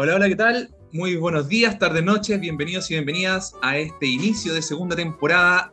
[0.00, 0.70] Hola, hola, ¿qué tal?
[0.92, 5.72] Muy buenos días, tardes, noches, bienvenidos y bienvenidas a este inicio de segunda temporada,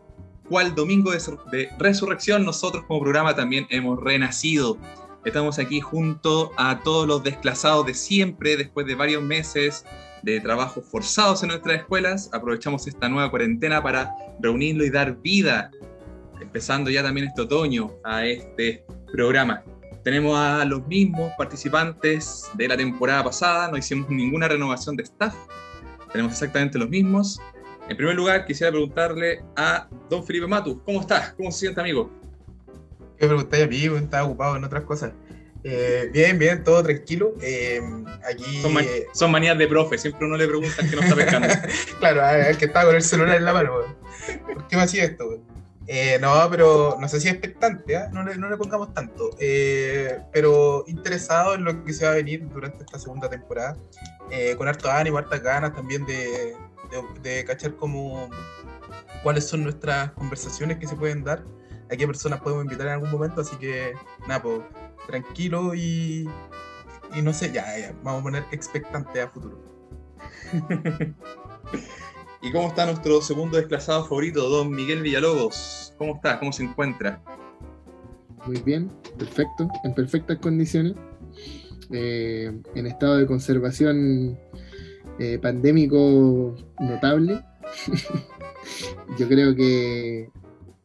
[0.50, 4.80] cual domingo de, resurrección nosotros como programa también hemos renacido.
[5.26, 9.86] Estamos aquí junto a todos los desclasados de siempre, después de varios meses
[10.24, 12.32] de trabajos forzados en nuestras escuelas.
[12.34, 15.70] Aprovechamos esta nueva cuarentena para reunirlo y dar vida,
[16.42, 19.64] empezando ya también este otoño, a este programa.
[20.06, 25.34] Tenemos a los mismos participantes de la temporada pasada, no hicimos ninguna renovación de staff,
[26.12, 27.42] tenemos exactamente los mismos.
[27.90, 31.34] En primer lugar, quisiera preguntarle a don Felipe Matus, ¿cómo estás?
[31.34, 32.12] ¿Cómo se siente, amigo?
[33.18, 33.84] ¿Qué preguntáis a mí?
[33.98, 35.12] Estaba ocupado en otras cosas.
[35.64, 37.34] Eh, bien, bien, todo tranquilo.
[37.42, 37.82] Eh,
[38.32, 41.16] aquí, son, man eh, son, manías de profe, siempre uno le pregunta que no está
[41.16, 41.48] pescando.
[42.00, 43.72] claro, al que estaba con el celular en la mano.
[44.46, 45.42] ¿Por qué me hacía esto?
[45.88, 48.08] Eh, no, pero no sé si expectante, ¿eh?
[48.12, 49.30] no, le, no, le, pongamos tanto.
[49.40, 53.78] Eh, pero interesado en lo que se va a venir durante esta segunda temporada.
[54.32, 56.56] Eh, con harto ánimo, hartas ganas también de,
[56.90, 58.30] de, de, cachar como
[59.22, 61.44] cuáles son nuestras conversaciones que se pueden dar.
[61.92, 63.42] A qué personas podemos invitar en algún momento.
[63.42, 63.94] Así que,
[64.28, 64.62] nada, pues,
[65.06, 66.28] tranquilo y,
[67.14, 69.60] y no sé, ya, ya, vamos a poner expectante a futuro.
[72.46, 75.96] ¿Y cómo está nuestro segundo desplazado favorito, don Miguel Villalobos?
[75.98, 76.38] ¿Cómo está?
[76.38, 77.20] ¿Cómo se encuentra?
[78.46, 80.94] Muy bien, perfecto, en perfectas condiciones,
[81.90, 84.38] eh, en estado de conservación
[85.18, 87.44] eh, pandémico notable.
[89.18, 90.30] Yo creo que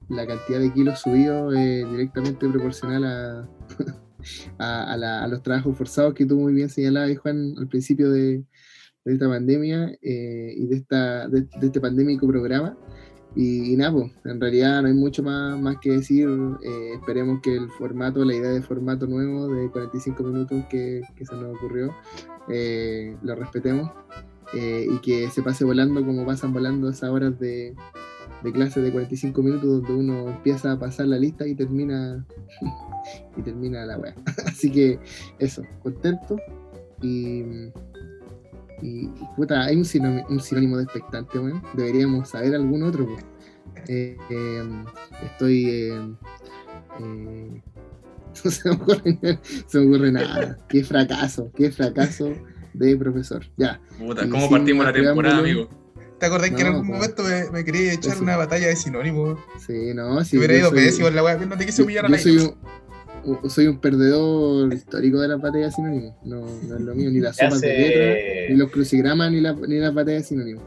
[0.08, 3.48] la cantidad de kilos subidos es directamente proporcional a,
[4.58, 4.94] a,
[5.24, 8.44] a, los trabajos forzados que tú muy bien señalabas, Juan, al principio de,
[9.04, 12.76] de esta pandemia eh, y de, esta, de, de, este pandémico programa.
[13.36, 16.28] Y, y nada, pues, en realidad no hay mucho más, más que decir.
[16.62, 21.24] Eh, esperemos que el formato, la idea de formato nuevo de 45 minutos que, que
[21.24, 21.94] se nos ocurrió,
[22.48, 23.90] eh, lo respetemos
[24.52, 27.72] y que se pase volando como pasan volando esas horas de,
[28.42, 32.26] de clase de 45 minutos donde uno empieza a pasar la lista y termina
[33.36, 34.14] y termina la web.
[34.46, 34.98] Así que
[35.38, 36.36] eso, contento
[37.02, 37.44] y
[38.82, 41.62] y puta, hay un sinónimo, un sinónimo de expectante, weón.
[41.74, 43.24] Deberíamos saber algún otro, weón.
[43.88, 44.84] Eh, eh,
[45.24, 45.92] estoy.
[47.00, 47.62] Eh,
[48.44, 49.18] no se me, ocurre,
[49.66, 50.58] se me ocurre nada.
[50.68, 52.32] qué fracaso, qué fracaso
[52.74, 53.44] de profesor.
[53.56, 53.80] Ya.
[53.98, 55.68] Puta, ¿cómo partimos la temporada, amigo?
[56.18, 58.22] ¿Te acordás no, que en algún momento me, me, quería echar eso.
[58.22, 59.38] una batalla de sinónimos?
[59.66, 60.36] Sí, no, sí.
[60.36, 62.22] hubiera ido pésimo en la weá, no te quise humillar a nadie.
[62.22, 62.54] Soy un,
[63.48, 66.14] soy un perdedor histórico de las batallas sinónimos.
[66.22, 67.66] No, no es lo mío, ni las sopas hace...
[67.66, 70.62] de letras, ni los crucigramas, ni, la, ni las batallas sinónimos.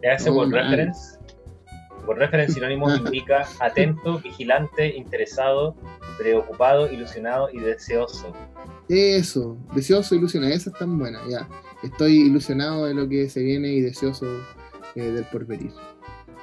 [0.00, 1.18] ¿Qué hace no, word reference?
[2.06, 5.74] Word reference sinónimo indica atento, vigilante, interesado,
[6.18, 8.32] preocupado, ilusionado y deseoso.
[8.88, 11.48] Eso, deseoso, ilusionado, esa es tan buena, ya.
[11.82, 14.26] Estoy ilusionado de lo que se viene y deseoso
[14.94, 15.72] eh, del porvenir.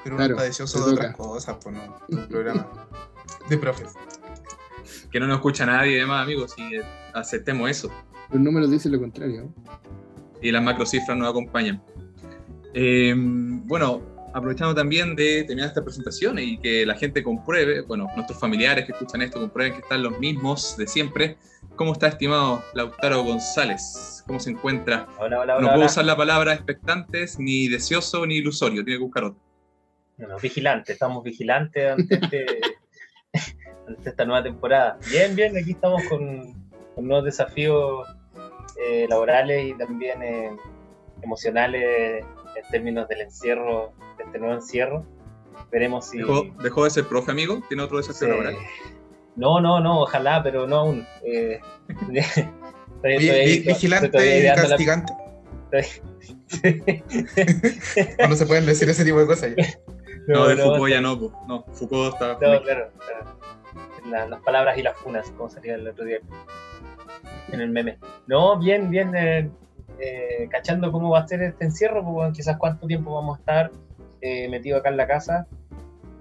[0.04, 2.88] Pero claro, uno está deseoso de otras cosas, pues no, un programa
[3.50, 3.94] de profes
[5.12, 6.78] que no nos escucha nadie y demás, amigos, y
[7.14, 7.92] aceptemos eso.
[8.32, 9.54] Los números dicen lo contrario.
[10.42, 11.82] Y las macrocifras nos acompañan.
[12.74, 14.02] Eh, bueno,
[14.34, 18.94] aprovechando también de terminar esta presentación y que la gente compruebe, bueno, nuestros familiares que
[18.94, 21.38] escuchan esto comprueben que están los mismos de siempre.
[21.76, 24.24] ¿Cómo está, estimado Lautaro González?
[24.28, 25.08] ¿Cómo se encuentra?
[25.20, 25.86] Hola, hola, no puedo hola.
[25.86, 28.84] usar la palabra expectantes, ni deseoso, ni ilusorio.
[28.84, 29.42] Tiene que buscar otra.
[30.18, 30.94] No, no, vigilante.
[30.94, 32.46] Estamos vigilantes ante este
[34.06, 34.98] esta nueva temporada.
[35.10, 36.54] Bien, bien, aquí estamos con,
[36.96, 38.08] con nuevos desafíos
[38.84, 40.52] eh, laborales y también eh,
[41.22, 45.06] emocionales en términos del encierro, de este nuevo encierro.
[45.72, 46.18] Veremos si.
[46.18, 47.62] ¿Dejó, dejó de ser profe, amigo?
[47.68, 48.56] ¿Tiene otro desafío eh, laboral?
[49.36, 51.08] No, no, no, ojalá, pero no aún.
[51.24, 51.60] Eh,
[52.00, 55.14] estoy, Oye, estoy, vigilante y castigante.
[55.72, 55.82] La...
[58.30, 59.56] no se pueden decir ese tipo de cosas.
[59.56, 59.66] Ya.
[60.28, 61.16] No, no, de no, Foucault ya no,
[61.48, 62.34] no, Foucault está.
[62.34, 62.92] No, claro, claro.
[64.10, 66.20] La, las palabras y las funas, como salía el otro día
[67.52, 67.98] en el meme.
[68.28, 69.50] No, bien, bien, eh,
[70.00, 73.72] eh, cachando cómo va a ser este encierro, pues, quizás cuánto tiempo vamos a estar
[74.22, 75.48] eh, metidos acá en la casa.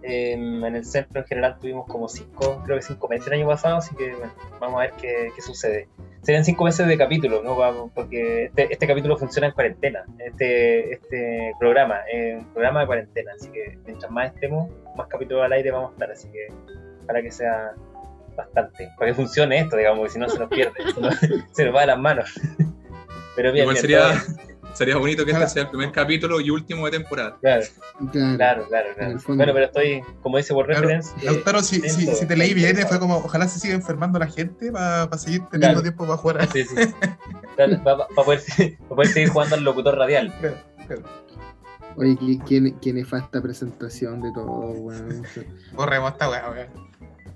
[0.02, 3.76] en el centro en general tuvimos como cinco, creo que cinco meses el año pasado,
[3.76, 5.88] así que bueno, vamos a ver qué, qué, sucede.
[6.22, 7.90] Serían cinco meses de capítulo, ¿no?
[7.94, 13.32] porque este, este capítulo funciona en cuarentena, este, este programa, es un programa de cuarentena,
[13.36, 16.48] así que mientras más estemos, más capítulos al aire vamos a estar, así que
[17.10, 17.72] para que sea
[18.36, 21.18] bastante, para que funcione esto, digamos, porque si no se nos pierde, se nos,
[21.52, 22.30] se nos va de las manos.
[23.36, 24.74] Pero bien, Igual bien, sería, bien.
[24.74, 27.36] sería bonito que este sea el primer capítulo y último de temporada.
[27.40, 27.64] Claro,
[28.12, 28.88] claro, claro.
[28.96, 29.18] claro.
[29.26, 31.12] Bueno, pero estoy, como dice por claro, reference.
[31.24, 34.26] Lautaro, eh, si, si, si, te leí bien, fue como, ojalá se siga enfermando la
[34.26, 35.82] gente para pa seguir teniendo claro.
[35.82, 36.52] tiempo para jugar.
[36.52, 36.74] Sí, sí.
[37.56, 38.40] Para poder,
[38.88, 40.32] pa poder seguir jugando al locutor radial.
[40.40, 41.02] Claro, claro.
[41.96, 45.22] Oye, qué, qué, qué nefasta presentación de todo, weón.
[45.72, 46.89] Borremos esta weá, weón.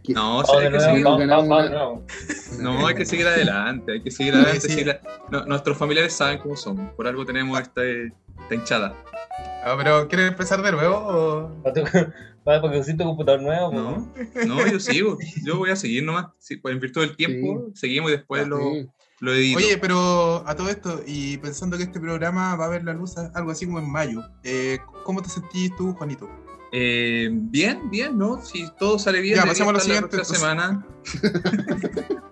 [0.08, 2.04] No, o sea, hay que seguir, nuevo.
[2.60, 4.60] no, hay que seguir adelante, hay que seguir adelante.
[4.60, 4.74] Sí, sí.
[4.74, 8.94] seguir a- no, nuestros familiares saben cómo somos, por algo tenemos esta, esta hinchada.
[9.66, 11.62] No, pero ¿quieres empezar de nuevo o...?
[11.62, 11.90] ¿Para tu-
[12.44, 13.70] porque pusiste un computador nuevo?
[14.14, 16.26] pues, No, no, yo sigo, yo voy a seguir nomás.
[16.38, 18.86] Sí, pues en virtud del tiempo, seguimos y después lo, Sí.
[19.20, 19.58] lo edito.
[19.58, 23.16] Oye, pero a todo esto, y pensando que este programa va a ver la luz
[23.16, 26.28] algo así como en mayo, eh, ¿cómo te sentís tú, Juanito?
[26.76, 28.42] Eh, bien, bien, ¿no?
[28.44, 30.84] Si todo sale bien, Ya, pasemos a lo la siguiente, próxima semana.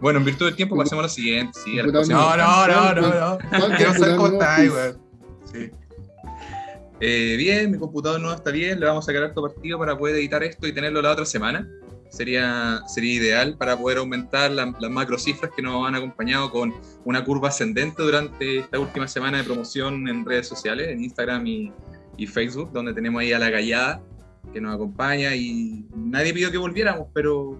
[0.00, 1.58] bueno, en virtud del tiempo, pasemos a lo siguiente.
[1.62, 1.82] Sí, la.
[1.84, 1.92] No,
[2.36, 3.38] no, no, no, no.
[3.50, 4.38] ¿Cuál Quiero saber cómo no?
[4.38, 4.98] weón.
[5.52, 5.70] Sí.
[7.00, 10.16] Eh, bien, mi computador no está bien, le vamos a sacar harto partido para poder
[10.16, 11.68] editar esto y tenerlo la otra semana.
[12.10, 16.72] Sería, sería ideal para poder aumentar la- las macrocifras que nos han acompañado con
[17.04, 21.70] una curva ascendente durante esta última semana de promoción en redes sociales, en Instagram y,
[22.18, 24.02] y Facebook, donde tenemos ahí a la gallada
[24.52, 27.58] que nos acompaña y nadie pidió que volviéramos, pero,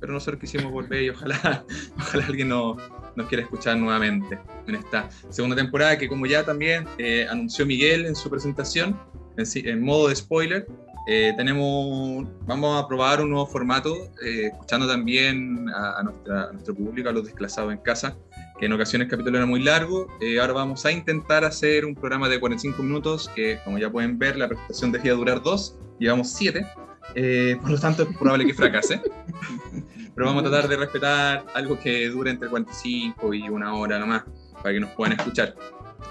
[0.00, 1.64] pero nosotros quisimos volver y ojalá,
[1.98, 2.76] ojalá alguien nos,
[3.16, 8.06] nos quiera escuchar nuevamente en esta segunda temporada que como ya también eh, anunció Miguel
[8.06, 8.98] en su presentación,
[9.36, 10.66] en, modo de spoiler,
[11.08, 13.94] eh, tenemos, vamos a probar un nuevo formato,
[14.24, 18.16] eh, escuchando también a, a nuestro público, a los desclasados en casa,
[18.58, 20.06] que en ocasiones el capítulo era muy largo.
[20.20, 24.18] Eh, ahora vamos a intentar hacer un programa de 45 minutos, que como ya pueden
[24.18, 26.66] ver, la presentación debía durar dos, llevamos siete,
[27.14, 29.00] eh, por lo tanto es probable que fracase.
[30.14, 34.24] Pero vamos a tratar de respetar algo que dure entre 45 y una hora nomás,
[34.62, 35.54] para que nos puedan escuchar.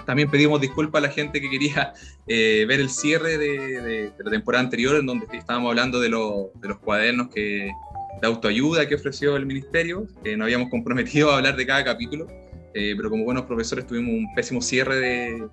[0.04, 1.92] También pedimos disculpas a la gente que quería
[2.28, 6.08] eh, ver el cierre de, de- de la temporada anterior, en donde estábamos hablando de,
[6.08, 7.72] lo- de los cuadernos que,
[8.20, 12.26] de autoayuda que ofreció el ministerio, que nos habíamos comprometido a hablar de cada capítulo,
[12.74, 15.48] eh, pero como buenos profesores tuvimos un pésimo cierre de,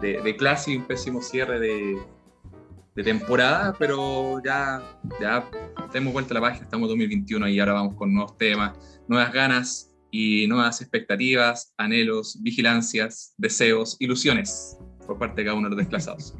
[0.00, 1.96] de- de clase y un pésimo cierre de,
[2.94, 4.82] de temporada, pero ya,
[5.20, 5.48] ya
[5.94, 9.32] hemos vuelto a la página, estamos en 2021 y ahora vamos con nuevos temas, nuevas
[9.32, 14.76] ganas y nuevas expectativas, anhelos, vigilancias, deseos, ilusiones
[15.06, 16.34] por parte de cada uno de los desplazados.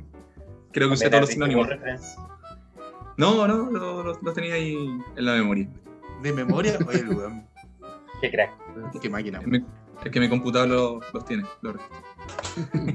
[0.72, 1.68] Creo que usé todos los sinónimos.
[3.20, 4.74] No, no, lo, lo- lo tenía ahí
[5.16, 5.68] en la memoria.
[6.22, 6.78] ¿De memoria?
[6.88, 7.46] Oye, weón.
[8.20, 8.50] Qué crack.
[9.00, 9.40] Qué máquina.
[9.40, 9.64] Es, mi-
[10.04, 11.44] es que mi computador lo- los tiene.
[11.62, 12.02] lo registra.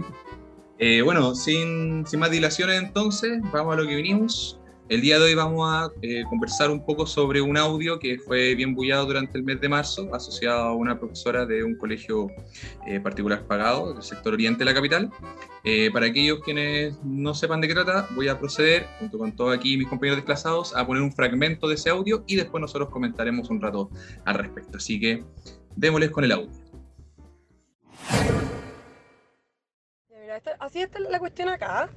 [0.78, 4.60] Eh, bueno, sin, sin más dilaciones entonces, vamos a lo que vinimos.
[4.88, 8.54] El día de hoy vamos a eh, conversar un poco sobre un audio que fue
[8.54, 12.28] bien bullado durante el mes de marzo, asociado a una profesora de un colegio
[12.86, 15.10] eh, particular pagado del sector oriente de la capital.
[15.64, 19.58] Eh, para aquellos quienes no sepan de qué trata, voy a proceder, junto con todos
[19.58, 23.50] aquí mis compañeros desplazados, a poner un fragmento de ese audio y después nosotros comentaremos
[23.50, 23.90] un rato
[24.24, 24.78] al respecto.
[24.78, 25.24] Así que
[25.76, 26.52] démosles con el audio.
[30.60, 31.90] Así está la cuestión acá.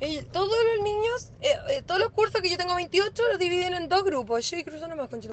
[0.00, 3.74] Y todos los niños, eh, eh, todos los cursos que yo tengo 28 los dividen
[3.74, 4.50] en dos grupos.
[4.50, 5.30] Yo y cruzo nomás con Se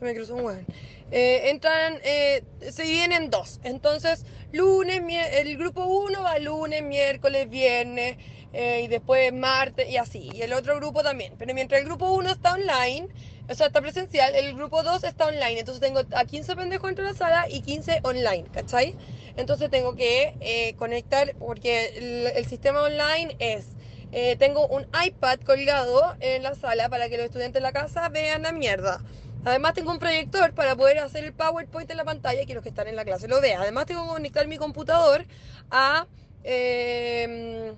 [0.00, 0.66] me cruzó un hueón.
[1.10, 3.60] Eh, entran, eh, se dividen en dos.
[3.64, 5.02] Entonces, lunes,
[5.32, 8.16] el grupo 1 va lunes, miércoles, viernes,
[8.52, 10.30] eh, y después martes, y así.
[10.32, 11.34] Y el otro grupo también.
[11.38, 13.08] Pero mientras el grupo 1 está online,
[13.48, 15.58] o sea, está presencial, el grupo 2 está online.
[15.58, 18.96] Entonces tengo a 15 pendejos dentro de la sala y 15 online, ¿cachai?
[19.36, 23.66] Entonces tengo que eh, conectar, porque el, el sistema online es,
[24.12, 28.08] eh, tengo un iPad colgado en la sala para que los estudiantes de la casa
[28.08, 29.00] vean la mierda.
[29.44, 32.62] Además tengo un proyector para poder hacer el PowerPoint en la pantalla y que los
[32.62, 33.62] que están en la clase lo vean.
[33.62, 35.24] Además tengo que conectar mi computador
[35.70, 36.06] a,
[36.44, 37.72] eh,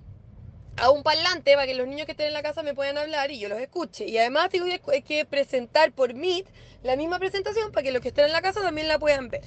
[0.77, 3.31] a un parlante para que los niños que estén en la casa me puedan hablar
[3.31, 4.07] y yo los escuche.
[4.07, 4.67] Y además tengo
[5.07, 6.47] que, presentar por Meet
[6.83, 9.45] la misma presentación para que los que estén en la casa también la puedan ver.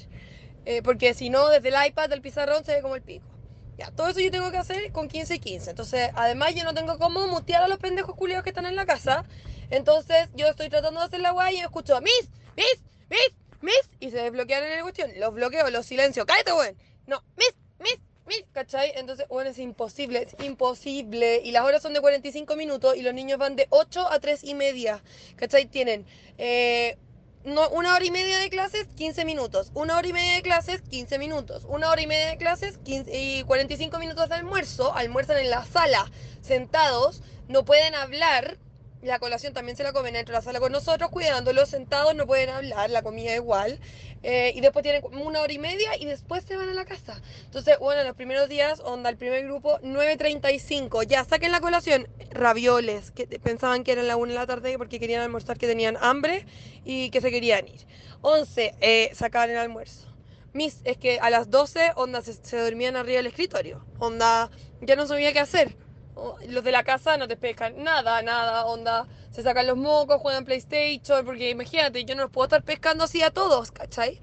[0.65, 3.35] Eh, porque si no, desde el iPad del pizarrón se ve como el pico.
[3.77, 5.70] Ya, todo eso yo tengo que hacer con 15 y 15.
[5.72, 8.86] Entonces, además yo no tengo cómo mutear a los pendejos culiados que están en la
[8.86, 9.25] casa.
[9.70, 13.89] Entonces, yo estoy tratando de hacer la guay y escucho Miss, Miss, Miss, Miss.
[14.00, 15.12] Y se desbloquean en la cuestión.
[15.17, 16.25] Los bloqueo, los silencio.
[16.25, 16.77] ¡Cállate, weón!
[17.05, 18.46] No, Miss, Miss, Miss.
[18.53, 18.94] ¿Cachai?
[18.96, 21.41] Entonces, bueno, es imposible, es imposible.
[21.44, 24.44] Y las horas son de 45 minutos y los niños van de 8 a 3
[24.46, 25.03] y media.
[25.36, 25.65] ¿Cachai?
[25.65, 26.05] Tienen
[26.38, 26.98] eh,
[27.46, 29.72] no, una hora y media de clases, 15 minutos.
[29.75, 31.64] Una hora y media de clases, 15 minutos.
[31.68, 34.94] Una hora y media de clases 15 y 45 minutos de almuerzo.
[34.96, 36.12] Almuerzan en la sala,
[36.42, 37.22] sentados.
[37.48, 38.58] No pueden hablar.
[39.06, 42.26] La colación también se la comen dentro de la sala con nosotros, cuidándolos sentados, no
[42.26, 43.80] pueden hablar, la comida igual.
[44.24, 47.22] Eh, y después tienen una hora y media y después se van a la casa.
[47.44, 51.06] Entonces, bueno, los primeros días, onda, el primer grupo, 9.35.
[51.06, 52.08] Ya, saquen la colación.
[52.32, 55.98] Ravioles, que pensaban que eran la 1 de la tarde porque querían almorzar, que tenían
[56.02, 56.48] hambre
[56.84, 57.86] y que se querían ir.
[58.22, 60.08] 11, eh, sacaban el almuerzo.
[60.54, 63.86] Miss, es que a las 12, onda, se, se dormían arriba del escritorio.
[64.00, 64.50] Onda,
[64.82, 65.85] ya no sabía qué hacer.
[66.15, 69.07] O- Los de la casa no te pescan nada, nada, onda.
[69.31, 73.22] Se sacan los mocos, juegan PlayStation, porque imagínate, yo no los puedo estar pescando así
[73.22, 74.19] a todos, ¿cachai?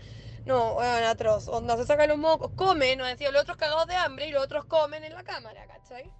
[0.47, 1.49] No, weón, atroz.
[1.49, 4.43] Onda, se sacan los mocos, comen, nos decían los otros cagados de hambre y los
[4.43, 6.11] otros comen en la cámara, ¿cachai?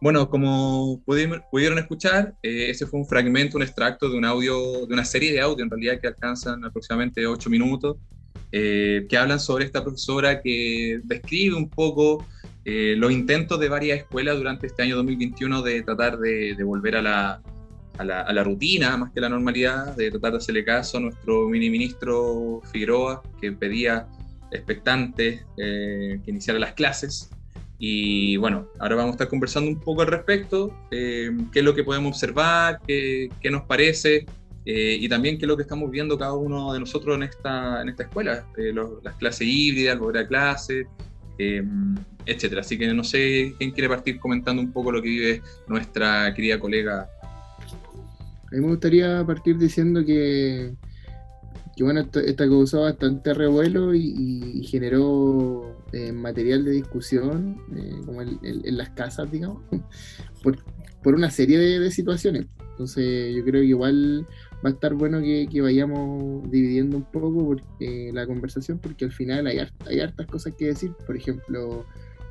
[0.00, 4.86] Bueno, como pudi- pudieron escuchar, eh, ese fue un fragmento, un extracto de un audio,
[4.86, 7.96] de una serie de audio en realidad que alcanzan aproximadamente 8 minutos,
[8.52, 12.24] eh, que hablan sobre esta profesora que describe un poco
[12.66, 16.96] eh, los intentos de varias escuelas durante este año 2021 de tratar de, de volver
[16.96, 17.40] a la,
[17.96, 21.00] a, la, a la rutina, más que la normalidad, de tratar de hacerle caso a
[21.00, 24.08] nuestro mini ministro Figueroa, que pedía
[24.50, 27.30] expectante eh, que iniciara las clases.
[27.78, 31.74] Y bueno, ahora vamos a estar conversando un poco al respecto, eh, qué es lo
[31.74, 34.26] que podemos observar, qué, qué nos parece
[34.68, 37.80] eh, y también qué es lo que estamos viendo cada uno de nosotros en esta,
[37.80, 40.88] en esta escuela, eh, las clases híbridas, volver a clase,
[41.38, 41.64] eh,
[42.24, 42.60] etcétera.
[42.60, 46.58] Así que no sé quién quiere partir comentando un poco lo que vive nuestra querida
[46.58, 47.08] colega.
[47.62, 50.74] A mí me gustaría partir diciendo que,
[51.76, 58.76] que bueno, esto, esta causó bastante revuelo y, generó eh, material de discusión, eh, en,
[58.76, 59.62] las casas, digamos,
[60.42, 62.46] por, una serie de situaciones.
[62.70, 64.26] Entonces yo creo que igual
[64.64, 69.12] va a estar bueno que, que vayamos dividiendo un poco porque, la conversación, porque al
[69.12, 70.92] final hay, hart- hay hartas cosas que decir.
[71.06, 71.84] Por ejemplo,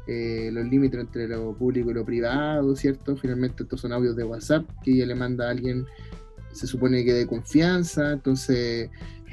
[0.07, 3.15] eh, los límites entre lo público y lo privado, ¿cierto?
[3.15, 5.85] Finalmente estos son audios de WhatsApp que ella le manda a alguien,
[6.51, 8.89] se supone que de confianza, entonces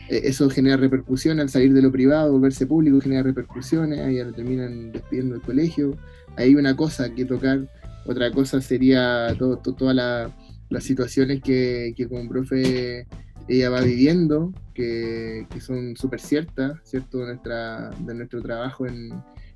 [0.08, 4.24] eh, eso genera repercusiones al salir de lo privado, volverse público, genera repercusiones, ahí ya
[4.24, 5.96] lo terminan despidiendo del colegio.
[6.36, 7.60] Hay una cosa que tocar,
[8.06, 10.30] otra cosa sería todo, to- todas la-
[10.72, 13.06] las situaciones que, que como profe
[13.48, 17.18] ella va viviendo, que, que son súper ciertas, ¿cierto?
[17.18, 19.12] De, nuestra, de nuestro trabajo en,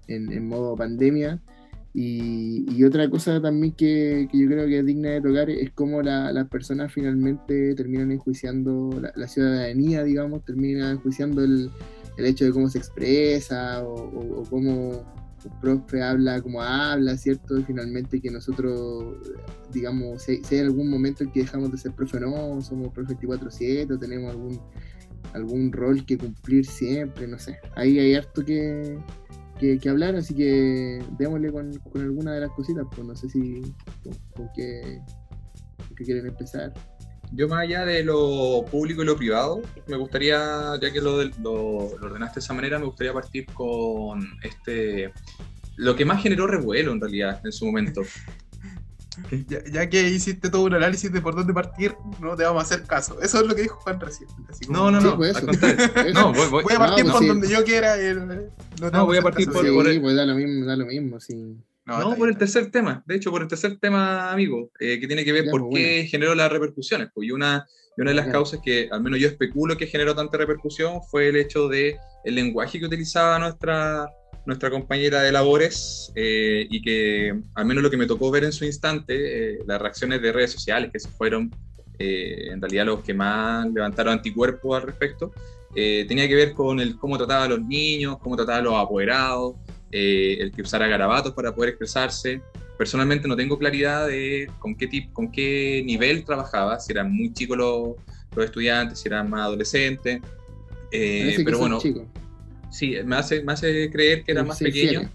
[0.09, 1.41] en, modo pandemia.
[1.95, 6.03] Y, otra cosa también que, que yo creo que es digna de tocar es cómo
[6.03, 11.71] la- las personas finalmente terminan enjuiciando la, ciudadanía, digamos, termina enjuiciando el,
[12.19, 15.16] el hecho de cómo se expresa o, o- cómo
[15.61, 17.63] profe habla como habla, ¿cierto?
[17.67, 19.17] Finalmente que nosotros,
[19.73, 23.17] digamos, si si hay algún momento en que dejamos de ser profe no, somos profe
[23.17, 24.61] 24-7, o tenemos algún,
[25.33, 27.59] algún rol que cumplir siempre, no sé.
[27.77, 28.99] Ahí hay harto que,
[29.59, 33.29] que, que hablar, así que démosle con, con alguna de las cositas, pues no sé
[33.29, 33.63] si
[34.03, 36.73] con, con con qué quieren empezar.
[37.33, 41.31] Yo más allá de lo público y lo privado, me gustaría, ya que lo, lo,
[41.99, 45.13] lo ordenaste de esa manera, me gustaría partir con este
[45.77, 48.03] lo que más generó revuelo en realidad en su momento.
[49.49, 52.67] Ya, ya que hiciste todo un análisis de por dónde partir, no te vamos a
[52.67, 53.19] hacer caso.
[53.23, 54.29] Eso es lo que dijo Juan recién.
[54.47, 55.85] Así como, No, no, Sí, no, pues al contrario.
[55.97, 56.13] Eso.
[56.13, 57.29] No, voy, voy- Voy a partir No, por sí.
[57.29, 57.99] donde yo quiera.
[57.99, 59.59] eh, no voy a partir caso.
[59.59, 61.57] por- Sí, por el- pues da lo mismo, da lo mismo, sí.
[61.87, 65.07] No, No, por el tercer tema, de hecho, por el tercer tema, amigo, eh, que
[65.07, 67.09] tiene que ver Ya, por pues, qué generó las repercusiones.
[67.15, 67.65] Pues, y una,
[67.97, 68.33] y una de las Ya.
[68.33, 72.35] causas que al menos yo especulo que generó tanta repercusión fue el hecho de el
[72.35, 74.09] lenguaje que utilizaba nuestra,
[74.47, 78.53] nuestra compañera de labores eh, y que al menos lo que me tocó ver en
[78.53, 81.53] su instante, eh, las reacciones de redes sociales que se fueron
[81.99, 85.33] eh, en realidad los que más levantaron anticuerpos al respecto,
[85.75, 88.75] eh, tenía que ver con el cómo trataba a los niños, cómo trataba a los
[88.75, 89.55] apoderados,
[89.93, 92.41] eh, el que usara garabatos para poder expresarse.
[92.79, 97.33] Personalmente no tengo claridad de con qué, tip, con qué nivel trabajaba, si eran muy
[97.33, 97.97] chicos los,
[98.35, 100.21] los estudiantes, si eran más adolescentes.
[100.93, 101.81] Eh, pero bueno,
[102.71, 105.07] sí, me hace, me hace creer que eran más pequeños.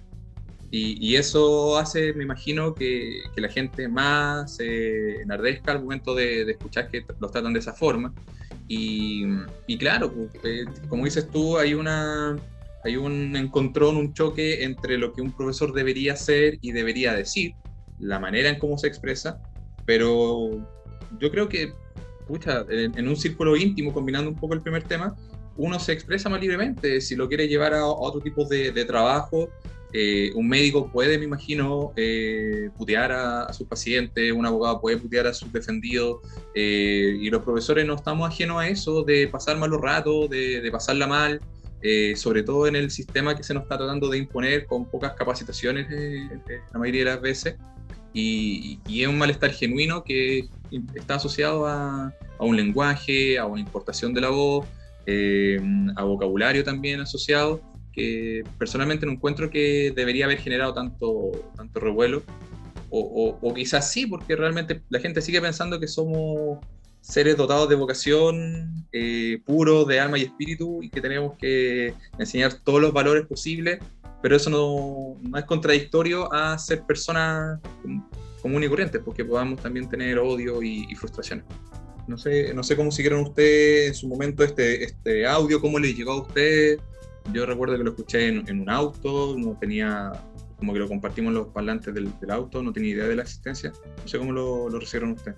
[0.74, 6.16] Y, y eso hace, me imagino, que, que la gente más se enardezca al momento
[6.16, 8.13] de, de escuchar que los tratan de esa forma.
[8.70, 9.25] Y,
[9.68, 12.38] y claro, pues, eh, como dices tú, hay, una,
[12.83, 17.53] hay un encontrón, un choque entre lo que un profesor debería hacer y debería decir,
[18.00, 19.39] la manera en cómo se expresa,
[19.85, 20.50] pero
[21.19, 21.73] yo creo que,
[22.27, 25.15] pucha, en, un círculo íntimo, combinando un poco el primer tema,
[25.57, 27.01] uno se expresa más libremente.
[27.01, 29.50] Si lo quiere llevar a, a otro tipo de, de trabajo,
[29.93, 34.97] eh, un médico puede, me imagino, eh, putear a, a sus pacientes, un abogado puede
[34.97, 36.19] putear a sus defendidos,
[36.55, 40.71] eh, y los profesores no estamos ajenos a eso, de pasar malos ratos, de, de
[40.71, 41.41] pasarla mal,
[41.81, 45.13] eh, sobre todo en el sistema que se nos está tratando de imponer con pocas
[45.13, 47.55] capacitaciones eh, eh, la mayoría de las veces.
[48.13, 50.50] Y, y es un malestar genuino que
[50.95, 52.07] está asociado a,
[52.39, 54.67] a un lenguaje, a una importación de la voz,
[55.05, 55.59] eh,
[55.95, 57.61] a vocabulario también asociado,
[57.93, 62.23] que personalmente no encuentro que debería haber generado tanto, tanto revuelo.
[62.93, 66.59] O, o- o quizás sí, porque realmente la gente sigue pensando que somos
[67.01, 72.53] seres dotados de vocación, eh, puros de alma y espíritu, y que tenemos que enseñar
[72.63, 73.79] todos los valores posibles,
[74.22, 78.08] pero eso no, no es contradictorio a ser personas com-
[78.41, 81.46] comunes y corrientes, porque podamos también tener odio y, y frustraciones.
[82.08, 85.96] No sé, no sé cómo siguieron ustedes en su momento este, este audio, cómo les
[85.96, 86.79] llegó a ustedes.
[87.31, 90.12] Yo recuerdo que lo escuché en, en un auto, no tenía,
[90.58, 93.72] como que lo compartimos los parlantes del, del auto, no tenía idea de la existencia.
[94.01, 95.38] No sé cómo lo, lo recibieron ustedes.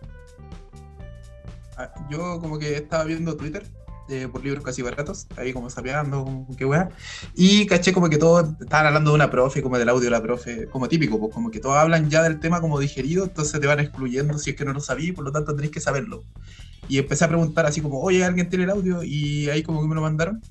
[1.75, 3.71] Ah, Yo como que estaba viendo Twitter
[4.07, 6.89] eh, por libros casi baratos, ahí como sapeando, qué weá,
[7.33, 10.21] y caché como que todos estaban hablando de una profe, como del audio de la
[10.21, 13.65] profe, como típico, pues como que todos hablan ya del tema como digerido, entonces te
[13.67, 16.25] van excluyendo si es que no lo sabí, por lo tanto tenés que saberlo.
[16.87, 19.03] Y empecé a preguntar así como, oye, ¿alguien tiene el audio?
[19.03, 20.41] Y ahí como que me lo mandaron.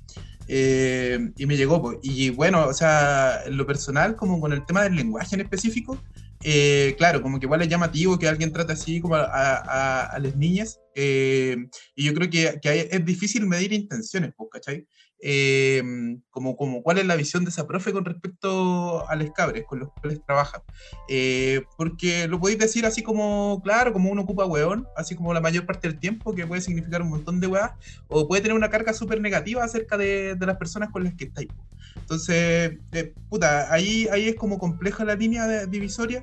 [0.48, 1.98] eh, y me llegó, pues.
[2.02, 6.04] Y bueno, o sea, en lo personal, como con el tema del lenguaje en específico,
[6.44, 10.78] eh, claro, como que igual es llamativo que alguien trate así como a, las niñas.
[10.94, 11.56] eh,
[11.94, 14.86] y yo creo que, hay- es difícil medir intenciones, pues, ¿cachai?
[15.24, 15.82] Eh,
[16.30, 19.78] como, como cuál es la visión de esa profe con respecto a los cabres con
[19.78, 20.62] los cuales trabaja.
[21.08, 25.40] Eh, porque lo podéis decir así como, claro, como uno ocupa weón, así como la
[25.40, 27.70] mayor parte del tiempo, que puede significar un montón de weas,
[28.08, 31.24] o puede tener una carga súper negativa acerca de, de las personas con las que
[31.26, 31.50] estáis.
[32.02, 36.22] Entonces, eh, puta, ahí, ahí es como compleja la línea de- divisoria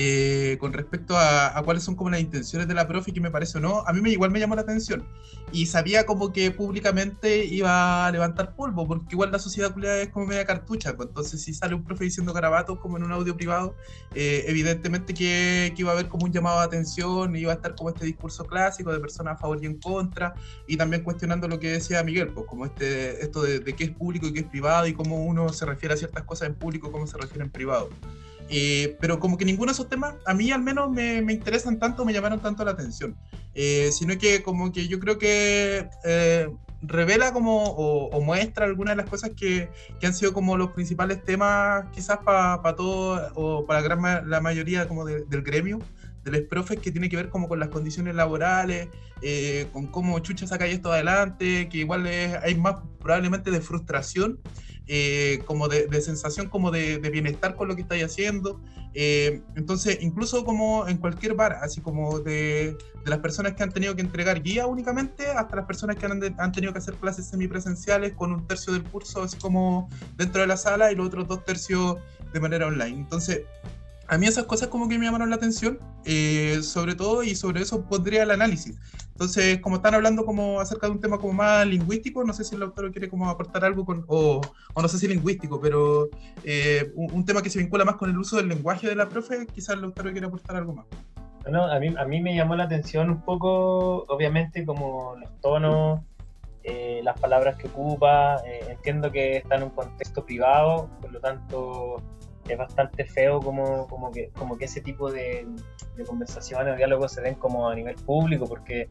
[0.00, 3.32] eh, con respecto a, a cuáles son como las intenciones de la profe, que me
[3.32, 5.04] parece o no, a mí me, igual me llamó la atención.
[5.50, 10.26] Y sabía como que públicamente iba a levantar polvo, porque igual la sociedad es como
[10.26, 10.96] media cartucha.
[10.96, 13.74] pues, entonces, si sale un profe diciendo garabatos como en un audio privado,
[14.14, 17.74] eh, evidentemente que, que iba a haber como un llamado de atención, iba a estar
[17.74, 20.32] como este discurso clásico de personas a favor y en contra,
[20.68, 23.90] y también cuestionando lo que decía Miguel, pues como este, esto de, de qué es
[23.90, 26.92] público y qué es privado, y cómo uno se refiere a ciertas cosas en público,
[26.92, 27.88] cómo se refiere en privado.
[28.50, 31.78] Eh, pero como que ninguno de esos temas, a mí al menos me, me interesan
[31.78, 33.16] tanto, me llamaron tanto la atención.
[33.54, 36.48] Eh, sino que como que yo creo que eh,
[36.80, 39.68] revela como o, o muestra algunas de las cosas que,
[40.00, 44.86] que han sido como los principales temas quizás para todo o para gran la mayoría
[44.86, 45.80] como de- del gremio
[46.24, 48.88] de los profes que tiene que ver como con las condiciones laborales,
[49.22, 54.38] eh, con cómo chucha saca esto adelante, que igual es- hay más probablemente de frustración
[54.88, 58.60] eh, como de, de sensación como de, de bienestar con lo que estáis haciendo.
[58.94, 63.70] Eh, entonces, incluso como en cualquier bar, así como de, de las personas que han
[63.70, 67.26] tenido que entregar guía únicamente, hasta las personas que han, han tenido que hacer clases
[67.26, 71.28] semipresenciales con un tercio del curso así como dentro de la sala y los otros
[71.28, 71.96] dos tercios
[72.32, 72.96] de manera online.
[72.96, 73.42] Entonces,
[74.08, 77.60] a mí esas cosas como que me llamaron la atención, eh, sobre todo, y sobre
[77.60, 78.78] eso pondría el análisis.
[79.12, 82.54] Entonces, como están hablando como acerca de un tema como más lingüístico, no sé si
[82.54, 84.40] el autor quiere como aportar algo con, o,
[84.74, 86.08] no sé si lingüístico, pero
[86.42, 89.46] eh, un, tema que se vincula más con el uso del lenguaje de la profe,
[89.46, 90.86] quizás el autor quiere aportar algo más.
[91.50, 96.00] No, a mí, a mí me llamó la atención un poco, obviamente, como los tonos,
[96.62, 98.36] eh, las palabras que ocupa.
[98.46, 102.02] eh, entiendo que está en un contexto privado, por lo tanto
[102.52, 105.46] es bastante feo como, como, que, como que ese tipo de,
[106.06, 108.88] conversaciones o diálogos se den como a nivel público, porque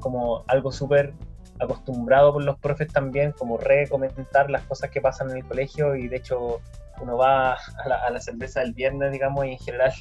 [0.00, 1.14] como algo súper
[1.60, 6.08] acostumbrado por los profes también, como recomentar las cosas que pasan en el colegio y
[6.08, 6.60] de hecho
[7.00, 9.92] uno va a la, cerveza del viernes, digamos, y en general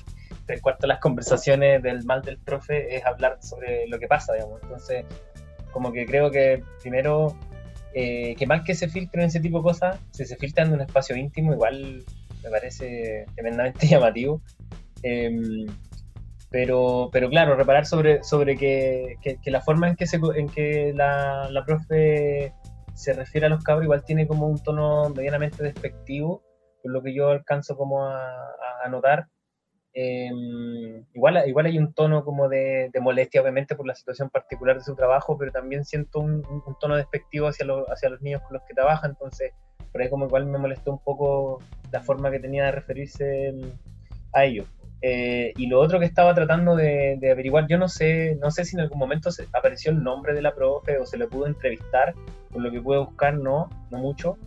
[0.45, 4.33] tres cuartos de las conversaciones del mal del profe es hablar sobre lo que pasa,
[4.33, 4.61] digamos.
[4.63, 5.05] Entonces,
[5.71, 7.35] como que creo que primero,
[7.93, 10.81] eh, que mal que se filtren ese tipo de cosas, si se filtran de un
[10.81, 12.03] espacio íntimo, igual
[12.47, 14.41] me parece tremendamente llamativo.
[15.03, 15.65] Em,
[16.49, 20.47] pero, pero claro, reparar sobre, sobre que, que- que la forma en que, se, en
[20.47, 22.53] que la, la profe
[22.93, 26.41] se refiere a los cabros igual tiene como un tono medianamente despectivo,
[26.81, 28.23] por lo que yo alcanzo como a,
[28.83, 29.27] a- notar.
[29.93, 34.77] Em, igual, igual hay un tono como de, de molestia, obviamente, por la situación particular
[34.77, 38.41] de su trabajo, pero también siento un- un tono despectivo hacia, lo- hacia los niños
[38.43, 39.51] con los que trabaja, entonces
[39.91, 41.59] por ahí como igual me molestó un poco
[41.91, 43.53] la forma que tenía de referirse
[44.33, 44.65] a ellos.
[45.01, 48.65] Eh, y lo otro que estaba tratando de, de averiguar, yo no sé, no sé
[48.65, 51.45] si en algún momento se apareció el nombre de la profe o se le pudo
[51.45, 52.15] entrevistar,
[52.51, 54.37] por lo que pude buscar, no, no mucho.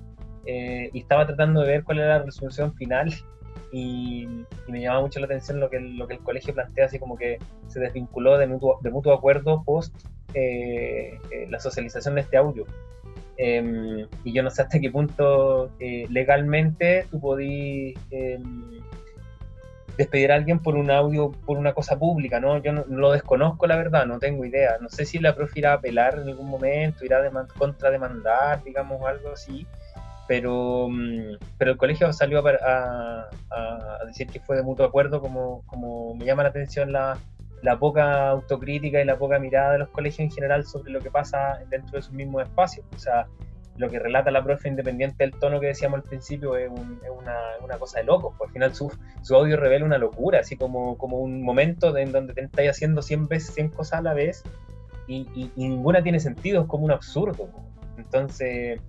[0.47, 3.13] Eh, y estaba tratando de ver cuál era la resolución final
[3.73, 4.27] y,
[4.67, 6.99] y me llamaba mucho la atención lo que, el- lo que el colegio plantea, así
[6.99, 9.95] como que se desvinculó de mutuo, de mutuo acuerdo post
[10.35, 12.65] eh, eh, la socialización de este audio.
[13.43, 18.43] Em, y yo no sé hasta qué punto eh, legalmente tú podís em,
[19.97, 22.59] despedir a alguien por un audio, por una cosa pública, ¿no?
[22.63, 24.77] Yo no, lo desconozco, la verdad, no tengo idea.
[24.83, 28.63] No sé si la profe irá a apelar en algún momento, irá a deman- contrademandar,
[28.63, 29.67] digamos, algo así.
[30.29, 35.23] Pero, mm, pero el colegio salió a- a- a decir que fue de mutuo acuerdo,
[35.23, 37.19] como, como me llama la atención la,
[37.63, 41.11] la poca autocrítica y la poca mirada de los colegios en general sobre lo que
[41.11, 42.87] pasa dentro de sus mismos espacios.
[42.95, 43.27] O sea,
[43.77, 47.99] lo que relata la profe, independiente del tono que decíamos al principio, es, una, cosa
[47.99, 48.35] de locos.
[48.37, 48.93] Pues al final su,
[49.23, 53.03] su, audio revela una locura, así como, como un momento en donde te estáis haciendo
[53.03, 54.43] 100 veces 100 cosas a la vez
[55.07, 57.49] y, y, ninguna tiene sentido, es como un absurdo.
[57.97, 58.81] Entonces,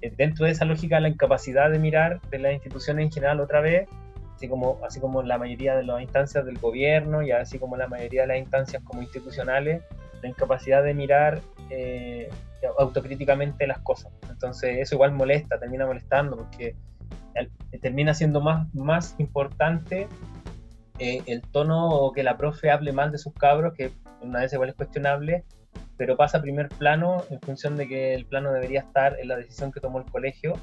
[0.00, 3.60] eh, dentro de esa lógica, la incapacidad de mirar de las instituciones en general otra
[3.60, 3.88] vez,
[4.38, 7.88] así como, así como la mayoría de las instancias del gobierno y así como la
[7.88, 9.82] mayoría de las instancias como institucionales,
[10.22, 12.30] la incapacidad de mirar eh,
[12.78, 14.12] autocríticamente las cosas.
[14.30, 16.76] Entonces eso igual molesta, termina molestando porque
[17.82, 20.06] termina siendo más, más importante
[21.00, 24.52] eh, el tono o que la profe hable mal de sus cabros, que una vez
[24.52, 25.42] igual es cuestionable,
[25.96, 29.36] pero pasa a primer plano en función de que el plano debería estar en la
[29.36, 30.54] decisión que tomó el colegio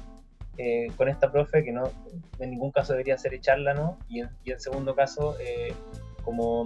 [0.58, 1.90] eh, con esta profe, que no
[2.38, 3.98] en ningún caso debería ser echarla, ¿no?
[4.08, 5.72] Y en, y en segundo caso, eh,
[6.24, 6.64] como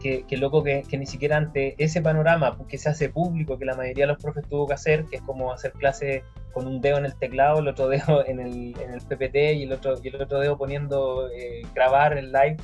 [0.00, 4.04] que, loco que, ni siquiera ante ese panorama que se hace público, que la mayoría
[4.04, 7.06] de los profes tuvo que hacer, que es como hacer clase con un dedo en
[7.06, 10.20] el teclado, el otro dedo en el, en el PPT y el otro, y el
[10.20, 12.56] otro dedo poniendo eh, grabar el live,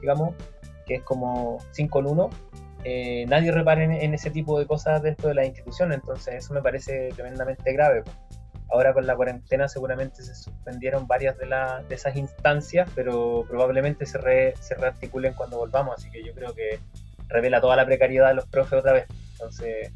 [0.00, 0.34] digamos,
[0.86, 2.30] que es como 5 en 1
[2.84, 6.62] eh, nadie repara en, ese tipo de cosas dentro de la institución, entonces eso me
[6.62, 8.02] parece tremendamente grave.
[8.72, 14.18] Ahora con la cuarentena seguramente se suspendieron varias de, de esas instancias, pero probablemente se,
[14.60, 16.78] se rearticulen cuando volvamos, así que yo creo que
[17.28, 19.06] revela toda la precariedad de los profes otra vez.
[19.32, 19.92] Entonces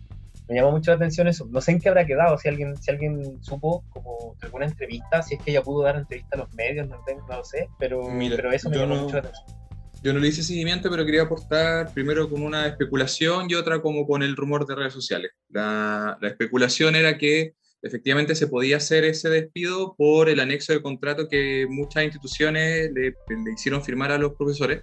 [0.49, 1.47] me llamó mucho la atención eso.
[1.51, 5.35] No sé en qué habrá quedado, si alguien, si alguien supo como alguna entrevista, si
[5.35, 8.69] es que ella pudo dar entrevista a los medios, no, lo sé, pero, pero eso
[8.71, 9.65] me llamó mucho la atención.
[10.03, 14.07] Yo no le hice seguimiento, pero quería aportar primero con una especulación y otra como
[14.07, 15.31] con el rumor de redes sociales.
[15.49, 21.29] La, especulación era que efectivamente se podía hacer ese despido por el anexo de contrato
[21.29, 23.15] que muchas instituciones le,
[23.53, 24.83] hicieron firmar a los profesores,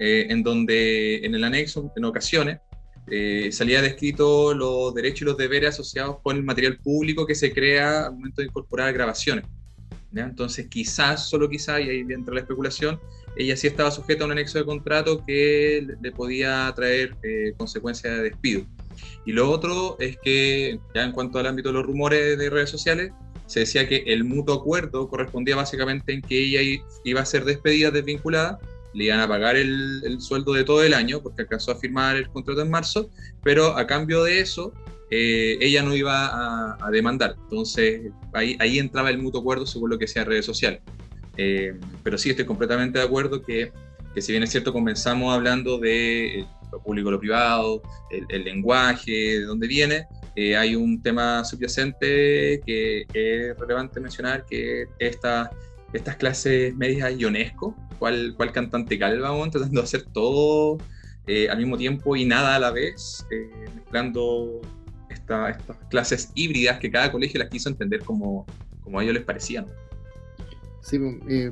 [0.00, 2.58] eh, en donde en el anexo, en ocasiones,
[3.10, 7.52] eh, salía descrito los derechos y los deberes asociados con el material público que se
[7.52, 9.44] crea al momento de incorporar grabaciones.
[10.14, 12.98] Entonces, quizás, solo quizás, y ahí entra la especulación,
[13.36, 18.16] ella sí estaba sujeta a un anexo de contrato que le podía traer eh, consecuencias
[18.16, 18.64] de despido.
[19.24, 22.70] Y lo otro es que, ya en cuanto al ámbito de los rumores de redes
[22.70, 23.12] sociales,
[23.46, 27.90] se decía que el mutuo acuerdo correspondía básicamente en que ella iba a ser despedida,
[27.90, 28.58] desvinculada,
[28.92, 32.28] le iban a pagar el, sueldo de todo el año, porque alcanzó a firmar el
[32.28, 33.10] contrato en marzo,
[33.42, 34.72] pero a cambio de eso,
[35.10, 37.36] eh, ella no iba a, demandar.
[37.44, 40.80] Entonces, ahí, ahí entraba el mutuo acuerdo según lo que sea redes sociales.
[41.38, 43.72] Eh, pero sí, estoy completamente de acuerdo que,
[44.14, 49.10] que, si bien es cierto, comenzamos hablando de eh, lo público, lo privado, el, lenguaje,
[49.10, 55.50] de dónde viene, eh, hay un tema subyacente que es relevante mencionar, que esta,
[55.92, 60.78] estas clases medias ionesco, cual, cual cantante calva, tratando de hacer todo
[61.50, 63.26] al mismo tiempo y nada a la vez,
[63.74, 64.62] mezclando
[65.10, 68.46] esta, estas clases híbridas que cada colegio las quiso entender como,
[68.82, 69.66] como a ellos les parecían.
[70.80, 71.50] Sí, eh,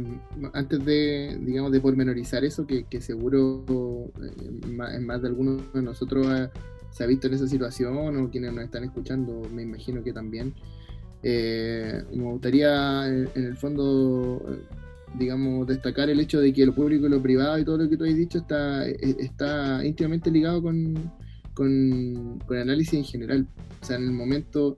[0.52, 3.64] antes de, digamos, de pormenorizar eso, que, seguro
[4.22, 6.26] eh, más, de alguno de nosotros
[6.90, 10.54] se ha visto en esa situación o quienes nos están escuchando, me imagino que también,
[11.22, 14.40] eh, me gustaría en, el fondo,
[15.18, 17.96] digamos, destacar el hecho de que lo público y lo privado y todo lo que
[17.96, 21.12] tú has dicho está, está íntimamente ligado con,
[21.52, 23.46] con, con análisis en general.
[23.82, 24.76] O sea, en el momento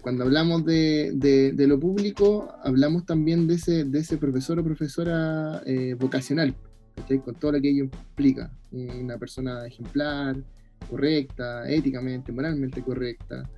[0.00, 5.62] cuando hablamos de, de, lo público, hablamos también de ese, de ese profesor o profesora
[5.66, 6.54] eh, vocacional,
[7.24, 8.50] con todo lo que ello implica.
[8.72, 10.36] Una persona ejemplar,
[10.90, 13.48] correcta, éticamente, moralmente correcta,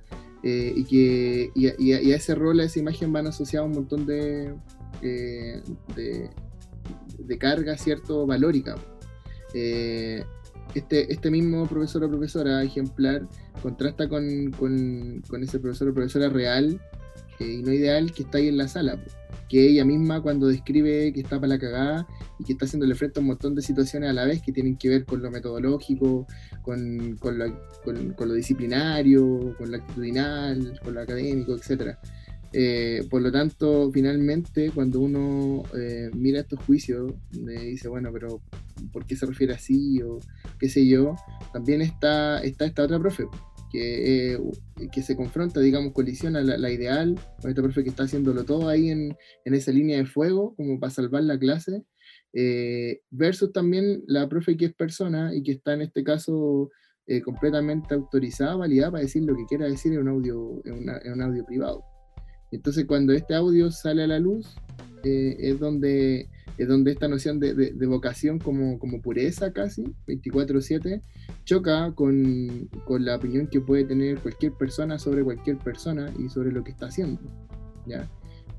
[0.43, 4.53] eh, y que y, a ese rol, a esa imagen van asociados un montón de,
[5.01, 5.61] eh,
[5.95, 8.75] de, carga, ¿cierto?, valórica.
[10.75, 13.27] Este, este mismo profesor o profesora ejemplar
[13.61, 16.79] contrasta con, con, con ese profesor o profesora real
[17.39, 18.99] eh, y no ideal que está ahí en la sala.
[19.47, 23.19] Que ella misma cuando describe que está para la cagada y que está haciéndole frente
[23.19, 26.27] a un montón de situaciones a la vez que tienen que ver con lo metodológico,
[26.61, 27.47] con, con, lo,
[27.85, 31.97] lo disciplinario, con lo actitudinal, con lo académico, etc.
[32.51, 38.41] Eh, por lo tanto, finalmente, cuando uno eh, mira estos juicios, dice, bueno, pero
[38.91, 40.01] ¿por qué se refiere así?
[40.01, 40.19] O
[40.59, 41.15] qué sé yo,
[41.53, 43.27] también está, está esta otra profe,
[43.71, 44.39] que, eh,
[44.91, 48.89] que se confronta, digamos, colisiona la, ideal, con esta profe que está haciéndolo todo ahí
[48.89, 51.83] en, en esa línea de fuego, como para salvar la clase,
[52.33, 56.69] eh, versus también la profe que es persona y que está en este caso
[57.25, 61.43] completamente autorizada, validada para decir lo que quiera decir en un audio, en un audio
[61.43, 61.83] privado.
[62.51, 64.55] Entonces cuando este audio sale a la luz,
[65.03, 71.01] es donde es donde esta noción de, de- de vocación como, como pureza casi, 24/7,
[71.45, 76.51] choca con, con la opinión que puede tener cualquier persona sobre cualquier persona y sobre
[76.51, 77.21] lo que está haciendo.
[77.85, 78.09] ¿ya?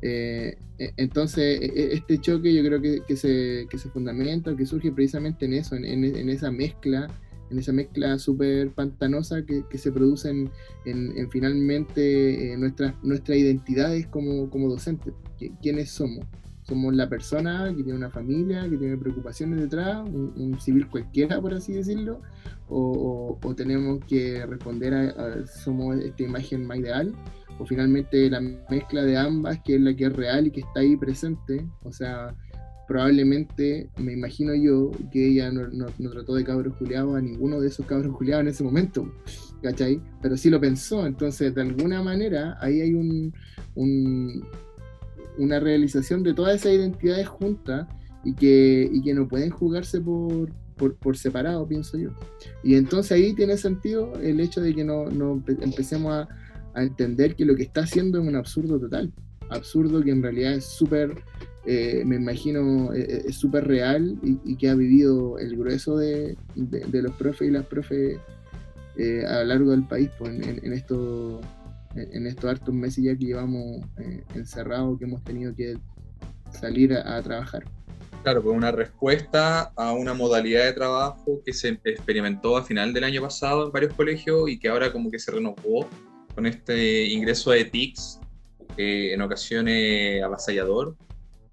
[0.00, 4.56] Eh, e- entonces, e- e- este choque yo creo que, que se, que se fundamenta,
[4.56, 7.06] que surge precisamente en eso, en, en- en esa mezcla,
[7.50, 10.50] en esa mezcla súper pantanosa que, se produce en,
[10.84, 15.12] en- en finalmente eh, nuestras nuestras identidades como, como docentes.
[15.38, 16.24] Qui- ¿Quiénes somos?
[16.62, 21.52] Somos la persona que tiene una familia, que tiene preocupaciones detrás, un, civil cualquiera, por
[21.54, 22.20] así decirlo,
[22.68, 27.12] o tenemos que responder a, a- somos esta imagen más ideal,
[27.58, 30.80] o finalmente la mezcla de ambas, que es la que es real y que está
[30.80, 32.34] ahí presente, o sea,
[32.90, 37.68] probablemente, me imagino yo, que ella no, no- trató de cabros juliados a ninguno de
[37.68, 39.08] esos cabros juliados en ese momento,
[39.62, 40.02] ¿cachai?
[40.20, 43.32] Pero sí lo pensó, entonces de alguna manera ahí hay un,
[43.76, 44.44] un-
[45.38, 47.86] una realización de todas esas identidades juntas
[48.24, 52.10] y que, y que no pueden jugarse por, por, por separado, pienso yo.
[52.64, 56.28] Y entonces ahí tiene sentido el hecho de que no, no empe- empecemos a,
[56.74, 59.12] a entender que lo que está haciendo es un absurdo total.
[59.48, 61.14] Absurdo que en realidad es súper,
[61.66, 66.36] eh, me imagino, eh, es súper real y, y que ha vivido el grueso de,
[66.54, 68.18] de- de los profes y las profes
[68.96, 70.72] eh, a lo largo del país, pues, en, en- en,
[72.12, 75.76] en estos hartos meses ya que llevamos eh, encerrados, que hemos tenido que
[76.52, 77.64] salir a, a trabajar.
[78.22, 83.04] Claro, pues una respuesta a una modalidad de trabajo que se experimentó a final del
[83.04, 85.88] año pasado en varios colegios y que ahora como que se renovó
[86.34, 88.20] con este ingreso de TICS,
[88.76, 90.96] eh, en ocasiones avasallador,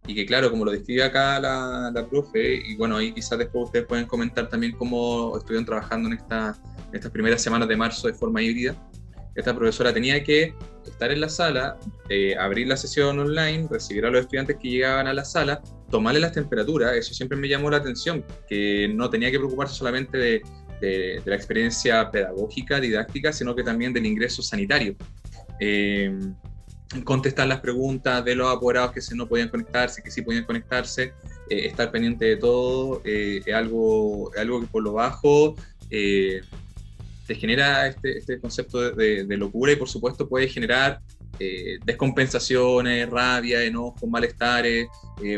[0.08, 3.66] y que claro, como lo describe acá la, la profe, y bueno, ahí quizás después
[3.66, 6.56] ustedes pueden comentar también cómo estuvieron trabajando en, esta,
[6.90, 8.76] en estas primeras semanas de marzo de forma híbrida.
[9.36, 11.78] Esta profesora tenía que estar en la sala,
[12.10, 16.20] eh, abrir la sesión online, recibir a los estudiantes que llegaban a la sala, tomarle
[16.20, 20.42] las temperaturas, eso siempre me llamó la atención, que no tenía que preocuparse solamente de,
[20.82, 24.96] de- de la experiencia pedagógica, didáctica, sino que también del ingreso sanitario.
[25.60, 26.18] Eh,
[27.04, 31.14] contestar las preguntas de los apoderados que se no podían conectarse, que sí podían conectarse,
[31.50, 35.56] eh, estar pendiente de todo, eh, es algo, algo que por lo bajo
[35.90, 36.42] eh,
[37.26, 41.00] te genera este, este concepto de, locura y por supuesto puede generar
[41.86, 44.88] descompensaciones, rabia, enojos, malestares,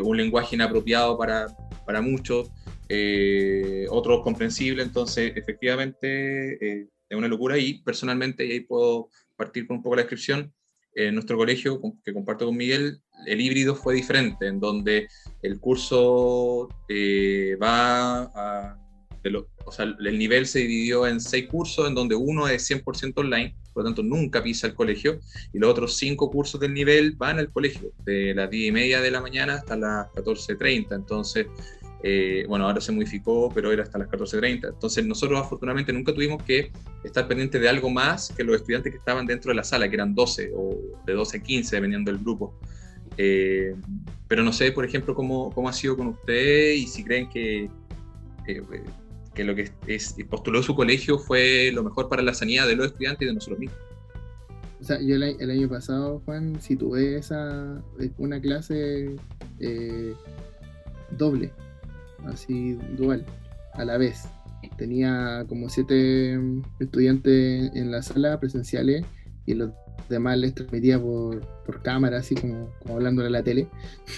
[0.02, 1.48] un lenguaje inapropiado para,
[1.86, 2.50] para muchos,
[3.90, 9.84] otros comprensible, entonces efectivamente es una locura y personalmente, y ahí puedo partir con un
[9.84, 10.54] poco la descripción,
[10.96, 15.08] en nuestro colegio que comparto con Miguel, el híbrido fue diferente, en donde
[15.42, 18.78] el curso eh, va
[19.24, 22.64] de lo- o sea, el nivel se dividió en seis cursos, en donde uno es
[22.64, 25.20] 100% online, por lo tanto nunca pisa el colegio,
[25.54, 29.02] y los otros cinco cursos del nivel van al colegio, de las 10 y media
[29.02, 30.96] de la mañana hasta las 14.30.
[30.96, 31.48] Entonces,
[32.02, 34.70] eh, bueno, ahora se modificó, pero era hasta las 14.30.
[34.70, 36.72] Entonces, nosotros afortunadamente nunca tuvimos que
[37.04, 39.96] estar pendientes de algo más que los estudiantes que estaban dentro de la sala, que
[39.96, 42.58] eran 12 o de 12 a 15, dependiendo del grupo.
[43.18, 43.76] Eh,
[44.28, 47.70] pero no sé, por ejemplo, cómo, cómo ha sido con usted y si creen que,
[48.46, 52.88] que, lo que es, postuló su colegio fue lo mejor para la sanidad de los
[52.88, 53.80] estudiantes y de nosotros mismos.
[54.80, 57.84] O sea, yo el, el año pasado, Juan, si tuve esa,
[58.18, 59.18] una clase
[59.60, 60.14] eh,
[61.18, 61.52] doble,
[62.26, 63.26] así dual,
[63.74, 64.24] a la vez.
[64.78, 66.38] Tenía como siete
[66.80, 69.06] estudiantes en la sala presenciales
[69.46, 69.72] y los
[70.10, 73.68] demás les transmitía por, por cámara, así como, hablándole a la tele.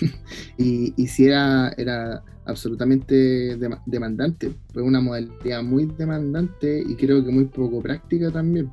[0.57, 7.23] y, y sí era, era absolutamente dema- demandante, fue una modalidad muy demandante y creo
[7.23, 8.69] que muy poco práctica también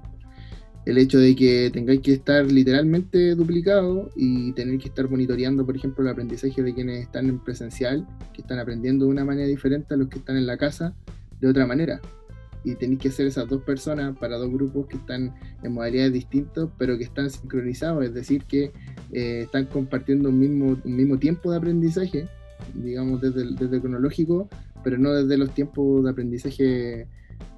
[0.88, 5.76] el hecho de que tengáis que estar literalmente duplicado y tener que estar monitoreando, por
[5.76, 9.92] ejemplo, el aprendizaje de quienes están en presencial, que están aprendiendo de una manera diferente
[9.92, 10.94] a los que están en la casa
[11.42, 12.00] de otra manera.
[12.64, 16.70] Y tenéis que hacer esas dos personas para dos grupos que están en modalidades distintas,
[16.78, 18.72] pero que están sincronizados, es decir, que
[19.12, 22.28] eh, están compartiendo un mismo, mismo tiempo de aprendizaje,
[22.72, 24.48] digamos desde el, desde el cronológico,
[24.82, 27.06] pero no desde los tiempos de aprendizaje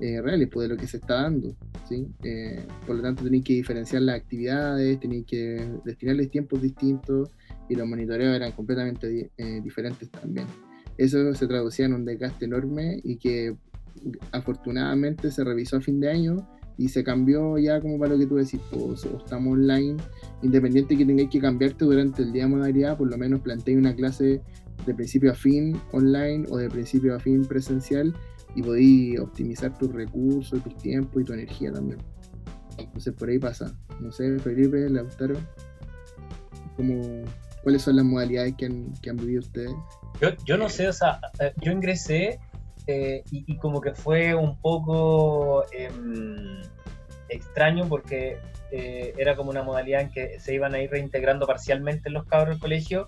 [0.00, 1.54] eh, reales, pues de lo que se está dando.
[1.88, 2.06] ¿sí?
[2.22, 7.30] Eh, por lo tanto, tenéis que diferenciar las actividades, tenéis que destinarles tiempos distintos
[7.68, 10.46] y los monitoreos eran completamente eh, diferentes también.
[10.96, 13.56] Eso se traducía en un desgaste enorme y que
[14.32, 16.36] afortunadamente se revisó a fin de año
[16.80, 19.98] y se cambió ya como para lo que tú decís, pues, o estamos online,
[20.42, 23.94] independiente que tengáis que cambiarte durante el día de modalidad, por lo menos planteé una
[23.94, 24.40] clase
[24.86, 28.14] de principio a fin online o de principio a fin presencial
[28.54, 32.00] y podéis optimizar tus recursos, tus tiempos y tu energía también.
[32.78, 33.72] Entonces por ahí pasa.
[34.00, 35.36] No sé, Felipe, Lautaro,
[36.76, 37.24] ¿cómo,
[37.62, 39.72] ¿cuáles son las modalidades que han, vivido ustedes?
[40.20, 42.40] Yo, yo no sé, o sea, eh, yo ingresé
[42.86, 46.62] eh, y, y como que fue un poco em,
[47.28, 48.38] extraño porque
[48.72, 52.50] eh, era como una modalidad en que se iban a ir reintegrando parcialmente los cabros
[52.50, 53.06] del colegio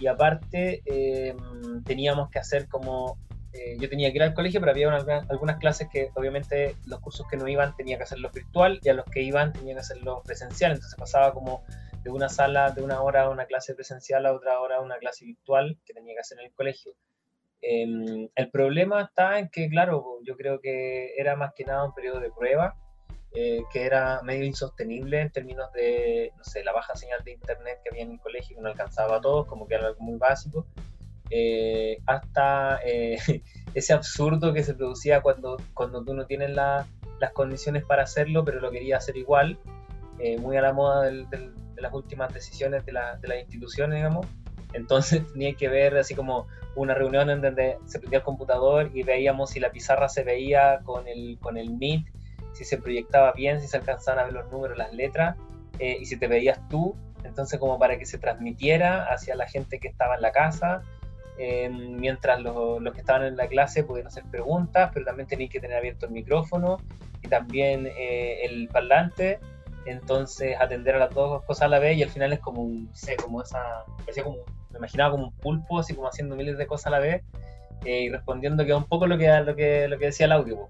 [0.00, 3.16] y aparte em, teníamos que hacer como
[3.56, 7.00] eh, yo tenía que ir al colegio, pero había una- algunas clases que obviamente los
[7.00, 9.80] cursos que no iban tenía que hacerlos virtual y a los que iban tenía que
[9.80, 10.72] hacerlos presencial.
[10.72, 11.62] Entonces pasaba como
[12.04, 14.98] de una sala de una hora a una clase presencial a otra hora a una
[14.98, 16.92] clase virtual que tenía que hacer en el colegio.
[17.62, 21.94] Em, el problema está en que, claro, yo creo que era más que nada un
[21.94, 22.76] periodo de prueba,
[23.32, 26.32] eh, que era medio insostenible en términos de,
[26.64, 29.46] la baja señal de internet que había en el colegio, que no alcanzaba a todos,
[29.46, 30.66] como que era algo muy básico
[31.30, 33.18] eh, hasta eh,
[33.74, 36.86] ese absurdo que se producía cuando, cuando tú no tienes la-
[37.20, 39.58] las condiciones para hacerlo, pero lo querías hacer igual,
[40.18, 41.26] eh, muy a la moda de
[41.76, 44.26] las últimas decisiones de, la- de las instituciones, digamos.
[44.72, 49.02] Entonces tenía que ver así como una reunión en donde se prendía el computador y
[49.02, 52.04] veíamos si la pizarra se veía con el, con el Meet,
[52.52, 55.36] si se proyectaba bien, si se alcanzaban a ver los números, las letras,
[55.78, 59.78] eh, y si te veías tú, entonces como para que se transmitiera hacia la gente
[59.78, 60.82] que estaba en la casa,
[61.38, 65.50] eh, mientras los, los que estaban en la clase podían hacer preguntas, pero también tenían
[65.50, 66.78] que tener abierto el micrófono
[67.22, 69.38] y también eh, el parlante,
[69.84, 72.86] entonces atender a las dos cosas a la vez y al final es como un,
[72.86, 74.38] no sé, como esa, parecía como,
[74.70, 77.22] me imaginaba como un pulpo, así como haciendo miles de cosas a la vez
[77.84, 80.66] eh, y respondiendo que un poco lo que, lo que, lo que decía el audio.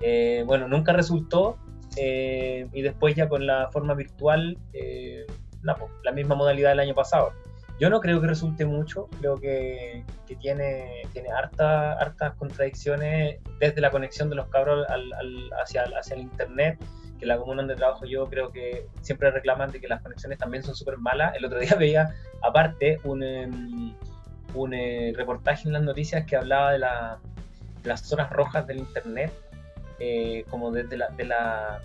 [0.00, 1.58] Eh, bueno, nunca resultó
[1.96, 5.26] eh, y después ya con la forma virtual, eh,
[5.62, 7.32] la, la misma modalidad del año pasado.
[7.78, 10.04] Yo no creo que resulte mucho, creo que,
[10.40, 15.12] tiene, tiene harta- hartas contradicciones desde la conexión de los cabros al-
[15.62, 16.78] hacia, hacia el Internet,
[17.20, 20.62] que la comuna donde trabajo yo creo que siempre reclaman de que las conexiones también
[20.62, 21.34] son súper malas.
[21.36, 23.94] El otro día veía, aparte, un, em,
[24.54, 27.18] un eh, reportaje en las noticias que hablaba de, la-
[27.84, 29.32] las zonas rojas del Internet,
[30.00, 31.80] eh, como desde la, de, la,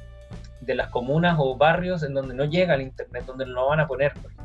[0.61, 3.79] de las comunas o barrios en donde no llega el Internet, donde no lo van
[3.79, 4.13] a poner.
[4.13, 4.42] por ejemplo.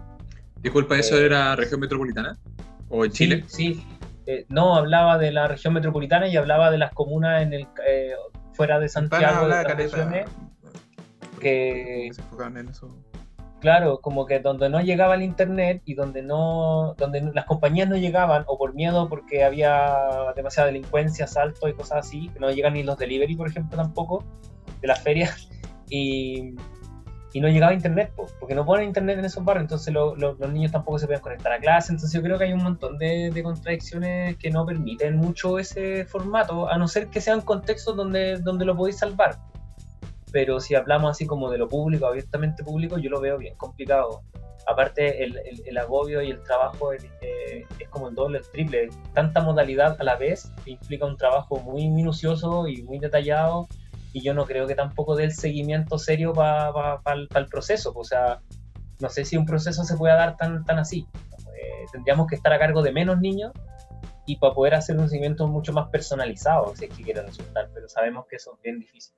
[0.62, 2.36] Disculpa, ¿eso Eh, era región metropolitana?
[2.88, 3.44] ¿O en Chile?
[3.46, 3.84] Sí.
[4.26, 8.12] Eh, no, hablaba de la región metropolitana y hablaba de las comunas en el, eh,
[8.52, 10.24] fuera de Santiago, de caleta,
[11.40, 12.94] que, se enfocaban en eso.
[13.60, 17.96] claro, como que donde no llegaba el internet y donde no, donde las compañías no
[17.96, 19.96] llegaban, o por miedo porque había
[20.36, 24.24] demasiada delincuencia, asalto y cosas así, que no llegan ni los delivery, por ejemplo, tampoco,
[24.80, 25.48] de las ferias,
[25.88, 26.54] y,
[27.32, 30.34] y no llegaba internet, po, porque no ponen internet en esos barrios, entonces lo- lo-
[30.34, 32.96] los niños tampoco se pueden conectar a clase, entonces yo creo que hay un montón
[32.98, 38.38] de, contradicciones que no permiten mucho ese formato, a no ser que sean contextos donde,
[38.38, 39.38] donde lo podéis salvar.
[40.32, 44.22] Pero si hablamos así como de lo público, abiertamente público, yo lo veo bien complicado.
[44.66, 48.88] Aparte, el, el- agobio y el trabajo eh, es como el doble, el triple.
[49.14, 53.66] Tanta modalidad a la vez implica un trabajo muy minucioso y muy detallado
[54.12, 57.00] y yo no creo que tampoco dé el seguimiento serio para
[57.34, 57.92] el proceso.
[57.94, 58.40] O sea,
[59.00, 61.06] no sé si un proceso se pueda dar tan, tan así.
[61.56, 63.52] Eh, tendríamos que estar a cargo de menos niños
[64.26, 67.88] y para poder hacer un seguimiento mucho más personalizado, si es que quieren resultar, pero
[67.88, 69.14] sabemos que eso es bien difícil.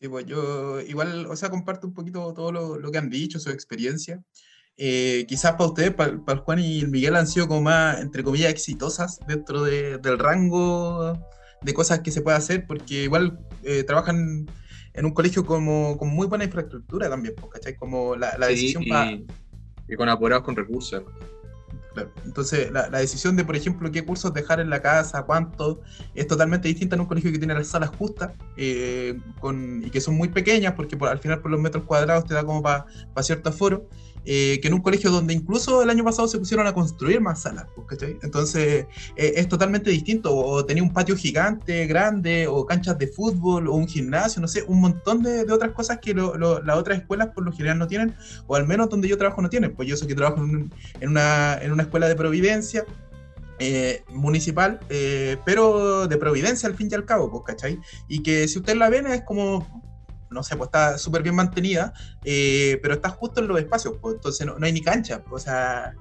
[0.00, 3.38] Sí, pues yo igual, o sea, comparto un poquito todo lo, lo que han dicho,
[3.38, 4.22] su experiencia.
[4.76, 8.22] Eh, quizás para ustedes, para, para Juan y el Miguel, han sido como más, entre
[8.22, 11.12] comillas, exitosas dentro de- del rango
[11.62, 14.46] de cosas que se puede hacer, porque igual eh, trabajan
[14.94, 17.76] en un colegio como, con muy buena infraestructura también, pues, ¿cachai?
[17.76, 19.10] Como la, la Sí, decisión y, para...
[19.88, 21.02] y con apurados con recursos.
[21.92, 22.12] Claro.
[22.24, 25.80] Entonces, la, la decisión de, por ejemplo, qué cursos dejar en la casa, cuánto,
[26.14, 30.00] es totalmente distinta en un colegio que tiene las salas justas eh, con, y que
[30.00, 32.86] son muy pequeñas, porque por- al final por los metros cuadrados te da como para
[33.22, 33.88] cierto aforo,
[34.24, 37.42] eh, que en un colegio donde incluso el año pasado se pusieron a construir más
[37.42, 38.18] salas, pues, ¿cachai?
[38.22, 40.34] Entonces, eh, es totalmente distinto.
[40.34, 44.62] O tenía un patio gigante, grande, o canchas de fútbol, o un gimnasio, no sé,
[44.66, 47.78] un montón de, de otras cosas que lo- lo- las otras escuelas por lo general
[47.78, 48.14] no tienen,
[48.46, 49.74] o al menos donde yo trabajo no tienen.
[49.74, 52.84] Pues yo sé que trabajo en en una, en una escuela de Providencia
[53.58, 57.78] eh, municipal, eh, pero de Providencia al fin y al cabo, pues, ¿cachai?
[58.08, 59.89] Y que si ustedes la ven es como,
[60.30, 61.92] no sé, pues está súper bien mantenida,
[62.24, 65.42] eh, pero está justo en los espacios, pues, entonces no, no hay ni cancha, pues,
[65.42, 65.94] o sea,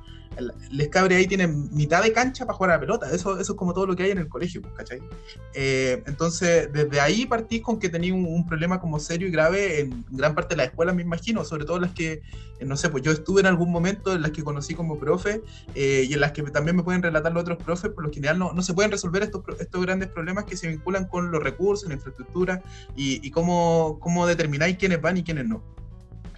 [0.72, 3.58] Les Cabre ahí tienen mitad de cancha para jugar a la pelota, eso, eso es
[3.58, 5.02] como todo lo que hay en el colegio, pues, ¿cachai?
[5.54, 9.82] Eh, entonces, desde ahí partís con que tenía un, un problema como serio y grave
[9.82, 12.22] en gran parte de las escuelas, me imagino, sobre todo las que,
[12.60, 15.42] eh, no sé, pues yo estuve en algún momento en las que conocí como profe
[15.76, 18.40] eh, y en las que también me pueden relatar los otros profes, por lo general
[18.40, 21.88] no, no se pueden resolver estos, estos grandes problemas que se vinculan con los recursos,
[21.88, 22.62] la infraestructura
[22.96, 25.79] y, y cómo, cómo determináis quiénes van y quiénes no.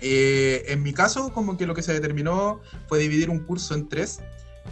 [0.02, 3.88] Eh, en mi caso, como que lo que se determinó fue dividir un curso en
[3.88, 4.20] tres.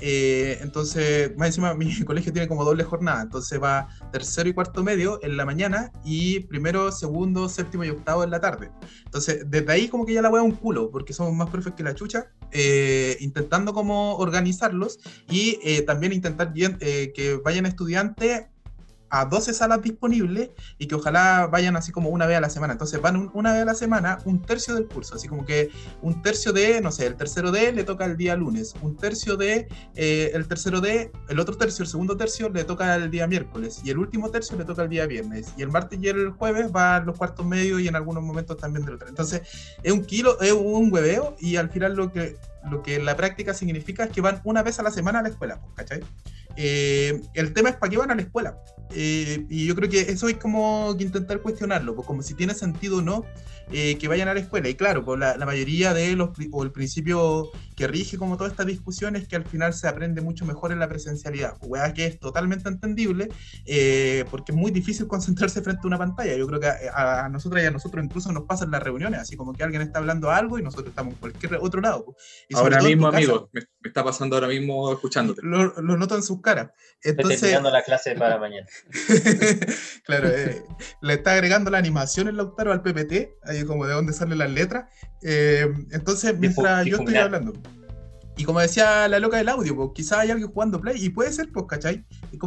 [0.01, 3.21] Eh, entonces, más encima, mi colegio tiene como doble jornada.
[3.21, 8.23] Entonces va tercero y cuarto medio en la mañana y primero, segundo, séptimo y octavo
[8.23, 8.71] en la tarde.
[9.05, 11.73] Entonces, desde ahí como que ya la voy a un culo, porque somos más profes
[11.73, 14.99] que la chucha, eh, intentando como organizarlos
[15.29, 18.45] y eh, también intentar bien, eh, que vayan estudiantes
[19.09, 22.73] a 12 salas disponibles y que ojalá vayan así como una vez a la semana.
[22.73, 25.69] Entonces van un- una vez a la semana un tercio del curso, así como que
[26.01, 29.35] un tercio de, no sé, el tercero de le toca el día lunes, un tercio
[29.37, 33.27] de, eh, el tercero de, el otro tercio, el segundo tercio le toca el día
[33.27, 36.31] miércoles y el último tercio le toca el día viernes y el martes y el
[36.31, 39.07] jueves van los cuartos medios y en algunos momentos también del otro.
[39.07, 39.41] Entonces
[39.83, 42.37] es un kilo, es un hueveo y al final lo que,
[42.69, 45.21] lo que en la práctica significa es que van una vez a la semana a
[45.23, 46.01] la escuela, ¿cachai?
[46.61, 48.57] Eh, el tema es para qué van a la escuela.
[48.91, 52.53] Eh, y yo creo que eso hay como que intentar cuestionarlo, pues como si tiene
[52.53, 53.23] sentido o no
[53.71, 54.67] eh, que vayan a la escuela.
[54.67, 58.49] Y claro, pues la, la mayoría de los, o el principio que rige como toda
[58.49, 61.55] esta discusión es que al final se aprende mucho mejor en la presencialidad.
[61.61, 63.29] Weá que es totalmente entendible,
[63.65, 66.35] eh, porque es muy difícil concentrarse frente a una pantalla.
[66.35, 69.37] Yo creo que a, a nosotros y a nosotros incluso nos pasan las reuniones, así
[69.37, 72.05] como que alguien está hablando algo y nosotros estamos en cualquier otro lado.
[72.05, 72.17] pues.
[72.49, 75.41] Y Ahora mismo, amigo, me, me está pasando ahora mismo escuchándote.
[75.43, 76.69] Lo, lo noto en sus caras.
[77.01, 78.67] Estoy Entonces, terminando la clase para mañana.
[80.05, 80.63] claro, eh,
[81.01, 84.49] le está agregando la animación el Lautaro al PPT, ahí como de dónde salen las
[84.49, 84.85] letras.
[85.23, 87.53] Eh, entonces, mientras yo estoy hablando.
[88.37, 91.29] Y como decía la loca del audio, pues quizás hay alguien jugando Play, y puede
[91.33, 92.05] ser, pues, ¿cachai?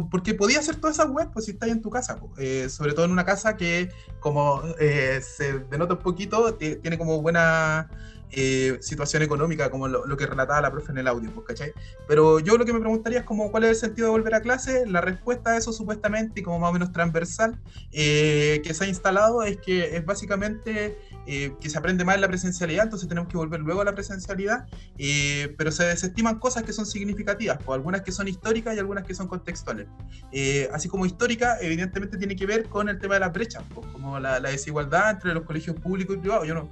[0.09, 2.31] Porque podía hacer todas esas webs, pues, si estás en tu casa, pues.
[2.39, 3.89] Eh, sobre todo en una casa que,
[4.19, 7.91] como eh, se denota un poquito, ti- tiene como buena
[8.35, 11.73] eh, situación económica, como lo, lo que relataba la profe en el audio, pues, ¿cachai?
[12.07, 14.41] Pero yo lo que me preguntaría es como, ¿cuál es el sentido de volver a
[14.41, 14.85] clase?
[14.87, 17.59] La respuesta a eso supuestamente, y como más o menos transversal,
[17.91, 22.21] eh, que se ha instalado es que es básicamente eh, que se aprende más en
[22.21, 24.65] la presencialidad, entonces tenemos que volver luego a la presencialidad,
[24.97, 29.05] eh, pero se desestiman cosas que son significativas, o algunas que son históricas y algunas
[29.05, 29.87] que son contextuales.
[30.31, 33.87] Eh, así como histórica, evidentemente tiene que ver con el tema de la brecha, pues,
[33.87, 36.47] como la, la desigualdad entre los colegios públicos y privados.
[36.47, 36.69] Yo no,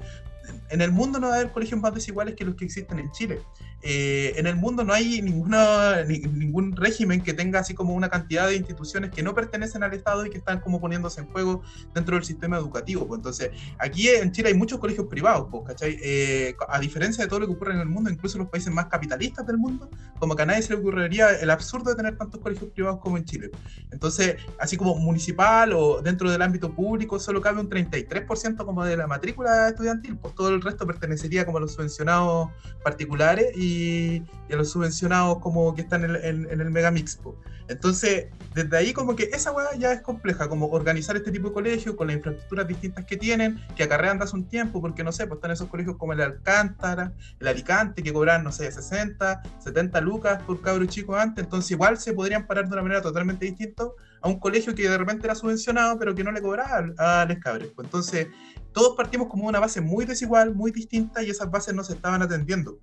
[0.70, 3.12] en el mundo no va a haber colegios más desiguales que los que existen en
[3.12, 3.42] Chile.
[3.84, 8.48] Eh, en el mundo no hay ni- ningún régimen que tenga así como una cantidad
[8.48, 11.62] de instituciones que no pertenecen al Estado y que están como poniéndose en juego
[11.94, 13.08] dentro del sistema educativo.
[13.08, 13.20] Pues.
[13.20, 15.98] Entonces, aquí en Chile hay muchos colegios privados, pues, ¿cachai?
[16.04, 18.72] Eh, a diferencia de todo lo que ocurre en el mundo, incluso en los países
[18.74, 22.18] más capitalistas del mundo, como que a nadie se le ocurriría el absurdo de tener
[22.18, 23.50] tantos colegios privados como en Chile.
[23.92, 28.98] Entonces, así como municipal o dentro del ámbito público, solo cabe un 33% como de
[28.98, 32.50] la matrícula estudiantil, pues todo el resto pertenecería como a los subvencionados
[32.84, 37.16] particulares y, y a los subvencionados como que están en, en- en el megamix.
[37.18, 37.36] po.
[37.68, 41.54] Entonces, desde ahí como que esa hueá ya es compleja, como organizar este tipo de
[41.54, 45.14] colegios con las infraestructuras distintas que tienen, que acarrean de hace un tiempo, porque no
[45.14, 49.42] sé, pues están esos colegios como el Alcántara, el Alicante, que cobran, no sé, 60,
[49.60, 53.46] 70 lucas por cabro chico antes, entonces igual se podrían parar de una manera totalmente
[53.46, 53.86] distinta
[54.22, 57.38] a un colegio que de repente era subvencionado, pero que no le cobraba a los
[57.38, 57.70] cabros.
[57.74, 58.28] Pues entonces,
[58.74, 62.22] todos partimos como una base muy desigual, muy distinta, y esas bases no se estaban
[62.22, 62.80] atendiendo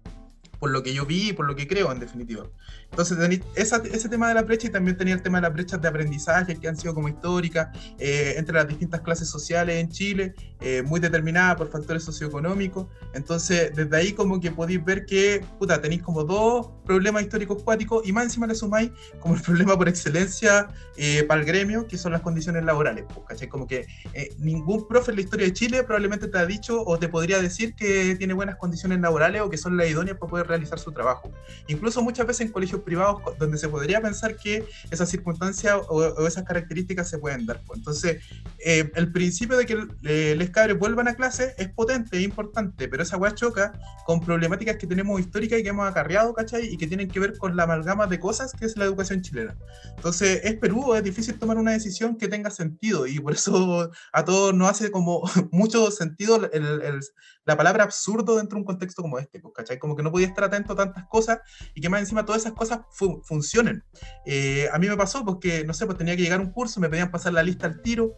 [0.59, 2.47] por lo que yo vi y por lo que creo, en definitiva.
[2.91, 3.19] Entonces,
[3.55, 5.89] esa- ese tema de la brecha y también tenía el tema de las brechas de
[5.89, 10.83] aprendizaje que han sido como históricas eh, entre las distintas clases sociales en Chile, eh,
[10.83, 12.87] muy determinadas por factores socioeconómicos.
[13.15, 18.07] Entonces, desde ahí como que podéis ver que, puta, tenéis como dos problemas históricos cuáticos
[18.09, 18.91] y más encima le sumáis
[19.21, 23.05] como el problema por excelencia eh, para el gremio, que son las condiciones laborales.
[23.15, 23.49] Pues, ¿cachai?
[23.49, 26.99] Como que eh, ningún profe en la historia de Chile probablemente te ha dicho o
[26.99, 30.48] te podría decir que tiene buenas condiciones laborales o que son las idóneas para poder
[30.49, 31.31] realizar su trabajo.
[31.69, 36.27] Incluso muchas veces en colegios privados donde se podría pensar que esas circunstancias o, o
[36.27, 37.61] esas características se pueden dar.
[37.67, 37.79] pues.
[37.79, 38.23] Entonces,
[38.65, 42.89] eh, el principio de que eh, les cabres vuelvan a clase es potente, es importante,
[42.89, 43.73] pero esa weá choca
[44.07, 46.67] con problemáticas que tenemos históricas y que hemos acarreado, ¿cachai?
[46.67, 49.57] Y que tienen que ver con la amalgama de cosas que es la educación chilena.
[49.97, 54.25] Entonces, es Perú, es difícil tomar una decisión que tenga sentido y por eso a
[54.25, 55.23] todos nos hace como
[55.53, 57.01] mucho sentido el- el-
[57.49, 59.79] la palabra absurdo dentro de un contexto como este, pues, ¿cachai?
[59.79, 61.39] Como que no podía estar atento a tantas cosas
[61.75, 63.83] y que más encima todas esas cosas fu- funcionen.
[64.27, 66.79] Eh, a mí me pasó porque, no sé, pues tenía que llegar a un curso,
[66.79, 68.15] me pedían pasar la lista al tiro,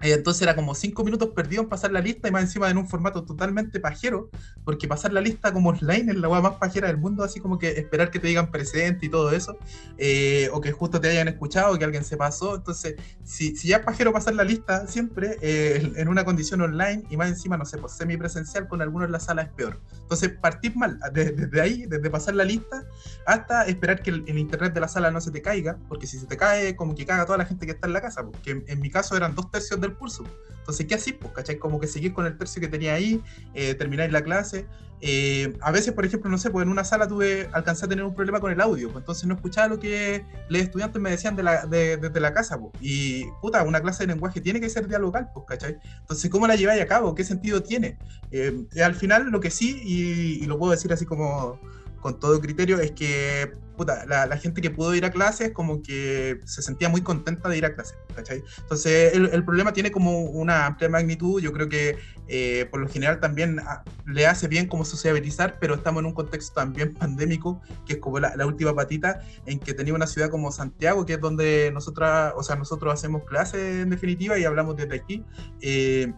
[0.00, 2.88] entonces era como cinco minutos perdidos en pasar la lista y más encima en un
[2.88, 4.30] formato totalmente pajero,
[4.64, 7.58] porque pasar la lista como online es la hueá más pajera del mundo, así como
[7.58, 9.58] que esperar que te digan presente y todo eso,
[9.96, 12.56] eh, o que justo te hayan escuchado, que alguien se pasó.
[12.56, 12.94] Entonces,
[13.24, 17.16] si, si ya es pajero pasar la lista siempre eh, en una condición online y
[17.16, 19.80] más encima, no sé, pues semipresencial con algunos en la sala es peor.
[20.00, 22.84] Entonces, partir mal, de- desde ahí, desde pasar la lista
[23.26, 26.18] hasta esperar que el, el internet de la sala no se te caiga, porque si
[26.18, 28.50] se te cae, como que caga toda la gente que está en la casa, porque
[28.52, 30.24] en, en mi caso eran dos tercios del del curso.
[30.68, 31.12] Entonces, ¿qué así?
[31.12, 31.56] Pues, ¿cachai?
[31.56, 33.22] Como que seguís con el tercio que tenía ahí,
[33.54, 34.66] eh, termináis la clase.
[35.00, 38.04] Eh, a veces, por ejemplo, no sé, pues en una sala tuve, alcancé a tener
[38.04, 41.36] un problema con el audio, pues entonces no escuchaba lo que los estudiantes me decían
[41.36, 42.72] de la, de, desde la casa, pues.
[42.80, 45.78] Y, puta, una clase de lenguaje tiene que ser dialogal, pues, ¿cachai?
[46.00, 47.14] Entonces, ¿cómo la lleváis a cabo?
[47.14, 47.96] ¿Qué sentido tiene?
[48.30, 51.58] Eh, al final, lo que sí, y lo puedo decir así como
[52.00, 55.82] con todo criterio, es que puta, la, la, gente que pudo ir a clases como
[55.82, 58.42] que se sentía muy contenta de ir a clases, ¿cachai?
[58.58, 61.96] Entonces el, el problema tiene como una amplia magnitud, yo creo que
[62.30, 66.12] eh, por lo general también a, le hace bien como sociabilizar, pero estamos en un
[66.12, 70.28] contexto también pandémico, que es como la, la, última patita, en que tenía una ciudad
[70.28, 74.76] como Santiago, que es donde nosotros, o sea, nosotros hacemos clases en definitiva y hablamos
[74.76, 75.24] desde aquí.
[75.62, 76.12] Eh,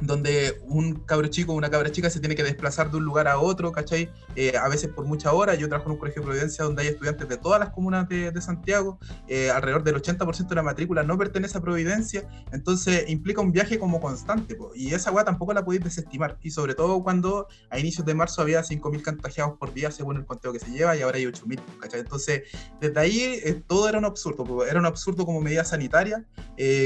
[0.00, 3.28] donde un cabro chico o una cabra chica se tiene que desplazar de un lugar
[3.28, 4.10] a otro, ¿cachai?
[4.36, 5.58] Eh, a veces por muchas horas.
[5.58, 8.30] Yo trabajo en un colegio de Providencia donde hay estudiantes de todas las comunas de,
[8.30, 8.98] de Santiago.
[9.28, 12.28] Eh, alrededor del 80% de la matrícula no pertenece a Providencia.
[12.52, 14.54] Entonces implica un viaje como constante.
[14.56, 16.38] Po, y esa weá tampoco la podéis desestimar.
[16.42, 20.26] Y sobre todo cuando a inicios de marzo había 5.000 contagiados por día según el
[20.26, 22.00] conteo que se lleva y ahora hay 8.000, ¿cachai?
[22.00, 22.42] Entonces
[22.80, 24.44] desde ahí eh, todo era un absurdo.
[24.44, 24.64] Po.
[24.64, 26.24] Era un absurdo como medida sanitaria.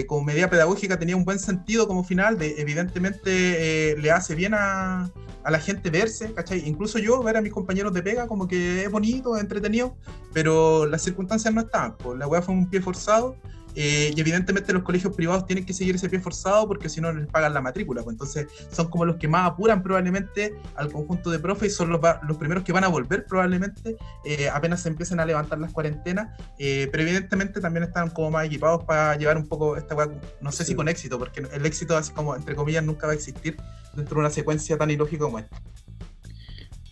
[0.07, 2.61] como medida pedagógica tenía un buen sentido como final de
[2.99, 5.11] evidentemente eh, le hace bien a,
[5.45, 6.63] a, la gente verse, ¿cachai?
[6.67, 9.97] Incluso yo, ver a mis compañeros de pega, como que es bonito, es entretenido,
[10.33, 11.97] pero las circunstancias no estaban.
[11.97, 13.37] Pues la weá fue un pie forzado.
[13.75, 17.13] Eh, y evidentemente los colegios privados tienen que seguir ese pie forzado porque si no
[17.13, 18.03] les pagan la matrícula.
[18.03, 21.91] Pues entonces son como los que más apuran probablemente al conjunto de profes y son
[21.91, 25.73] los, los primeros que van a volver probablemente eh, apenas se empiecen a levantar las
[25.73, 26.39] cuarentenas.
[26.59, 29.95] Eh, pero evidentemente también están como más equipados para llevar un poco esta
[30.41, 30.71] no sé sí.
[30.71, 33.57] si con éxito, porque el éxito así como entre comillas nunca va a existir
[33.95, 35.61] dentro de una secuencia tan ilógica como esta.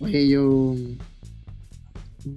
[0.00, 0.74] Oye, yo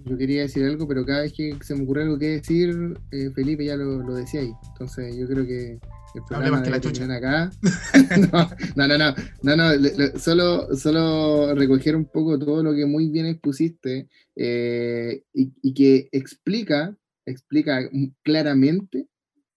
[0.05, 3.31] yo quería decir algo, pero cada vez que se me ocurre algo que decir, eh,
[3.33, 4.51] Felipe ya lo, lo, decía ahí.
[4.71, 5.79] Entonces yo creo que
[6.15, 7.05] el programa que la chucha.
[7.13, 7.51] acá.
[8.75, 12.85] no, no, no, no, no, le, le, solo, solo recoger un poco todo lo que
[12.85, 17.81] muy bien expusiste eh, y, y, que explica, explica
[18.23, 19.07] claramente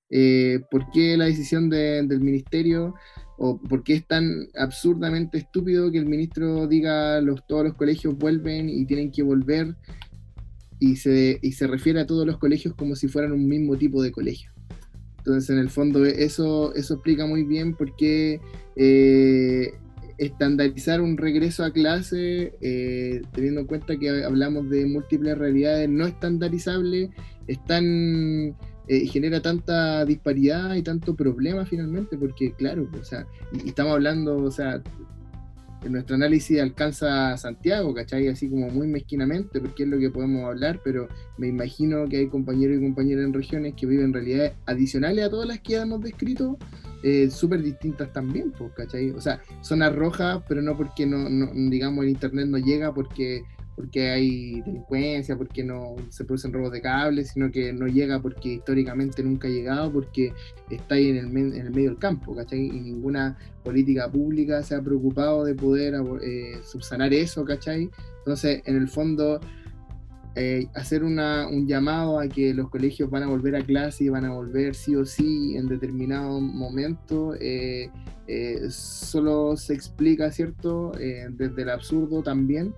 [0.09, 2.95] eh, por qué la decisión de, del ministerio
[3.39, 8.17] o por qué es tan absurdamente estúpido que el ministro diga los, todos los colegios
[8.17, 9.75] vuelven y tienen que volver
[10.83, 14.03] y se, y se refiere a todos los colegios como si fueran un mismo tipo
[14.03, 14.51] de colegio.
[15.19, 18.41] Entonces, en el fondo, eso, eso explica muy bien por qué
[18.75, 19.75] eh,
[20.19, 26.05] estandarizar un regreso a clase, eh, teniendo en cuenta que hablamos de múltiples realidades no
[26.05, 27.11] estandarizables,
[27.47, 28.57] es tan,
[28.89, 33.25] eh, genera tanta disparidad y tanto problema finalmente, porque claro, o sea,
[33.65, 34.83] estamos hablando, o sea,
[35.85, 38.29] en nuestro análisis alcanza a Santiago, ¿cachai?
[38.29, 41.09] Así como muy mezquinamente, porque es lo que podemos hablar, pero
[41.39, 45.49] me imagino que hay compañeros y compañeras en regiones que viven realidades adicionales a todas
[45.49, 46.59] las que hemos descrito,
[47.03, 49.11] eh, súper distintas también, pues, ¿cachai?
[49.11, 53.43] O sea, zonas rojas, pero no porque no, no, digamos, el internet no llega porque
[53.83, 58.51] porque hay delincuencia, porque no se producen robos de cables, sino que no llega porque
[58.51, 60.33] históricamente nunca ha llegado, porque
[60.71, 62.61] está ahí en el, medio del campo, ¿cachai?
[62.61, 67.91] Y ninguna política pública se ha preocupado de poder eh, subsanar eso, ¿cachai?
[68.19, 69.41] Entonces, en el fondo,
[70.37, 74.11] eh, hacer una, un llamado a que los colegios van a volver a clase y
[74.11, 77.91] van a volver sí o sí en determinado momento, eh,
[78.69, 80.93] solo se explica, ¿cierto?
[80.93, 82.73] desde el absurdo también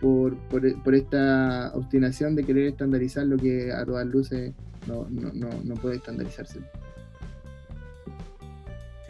[0.00, 4.52] por, por, por, esta obstinación de querer estandarizar lo que a todas luces
[4.86, 6.60] no, no, no, no puede estandarizarse.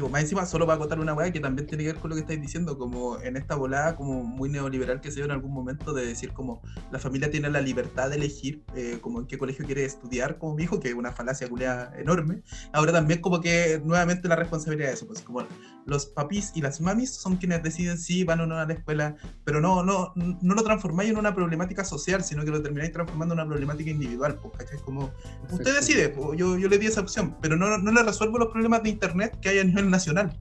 [0.09, 2.22] más encima, solo para acotar una weá que también tiene que ver con lo que
[2.22, 5.93] estáis diciendo, como en esta volada como muy neoliberal que se dio en algún momento
[5.93, 9.66] de decir como la familia tiene la libertad de elegir eh, como en qué colegio
[9.66, 12.43] quiere estudiar como mi hijo, que es una falacia culea enorme.
[12.72, 15.43] Ahora también como que nuevamente la responsabilidad de eso, pues como
[15.91, 19.16] los papis y las mamis son quienes deciden si van o no a la escuela,
[19.45, 23.34] pero no, no, no lo transformáis en una problemática social, sino que lo termináis transformando
[23.34, 24.78] en una problemática individual, pues, ¿cachai?
[24.78, 25.11] Como,
[25.51, 28.53] usted decide, pues, yo, yo le di esa opción, pero no, no le resuelvo los
[28.53, 30.38] problemas de internet que hay a nivel nacional.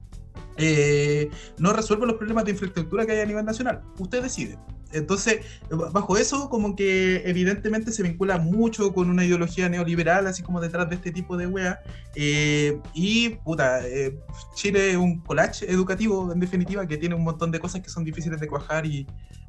[0.60, 3.82] Eh, no resuelvo los problemas de infraestructura que hay a nivel nacional.
[3.98, 4.58] Usted decide.
[4.92, 10.60] Entonces, bajo eso, como que evidentemente se vincula mucho con una ideología neoliberal, así como
[10.60, 11.80] detrás de este tipo de wea.
[12.16, 14.18] Eh, y, puta, eh,
[14.54, 18.04] Chile es un collage educativo, en definitiva, que tiene un montón de cosas que son
[18.04, 19.06] difíciles de cuajar y,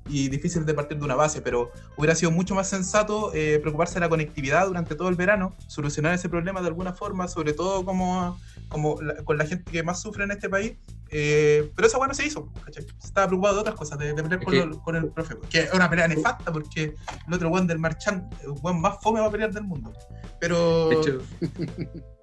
[0.07, 4.09] difíciles de partir de una base, pero hubiera sido mucho más sensato preocuparse de la
[4.09, 8.38] conectividad durante todo el verano, solucionar ese problema de alguna forma, sobre todo como,
[8.72, 10.74] como la, con la gente que más sufre en este país.
[11.10, 12.86] Eh, pero esa bueno se hizo, ¿cachai?
[13.04, 15.74] Estaba preocupado de otras cosas, de, de pelear con, lo, con, el profe, que es
[15.74, 16.96] una pelea nefasta porque
[17.28, 19.92] el otro one del marchand, el one más fome va a pelear del mundo.
[20.40, 20.90] Pero.
[20.90, 21.20] De hecho,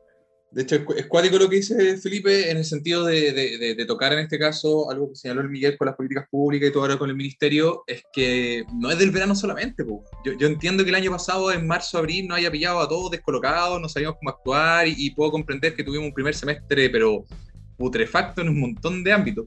[0.51, 3.59] De hecho, es cu- es cuático lo que dice Felipe en el sentido de, de-
[3.59, 6.69] de- de tocar en este caso algo que señaló el Miguel con las políticas públicas
[6.69, 9.85] y todo ahora con el ministerio, es que no es del verano solamente.
[10.25, 13.11] Yo, yo entiendo que el año pasado, en marzo, abril, no haya pillado a todos
[13.11, 17.25] descolocados, no sabíamos cómo actuar y, y puedo comprender que tuvimos un primer semestre, pero
[17.77, 19.47] putrefacto en un montón de ámbitos.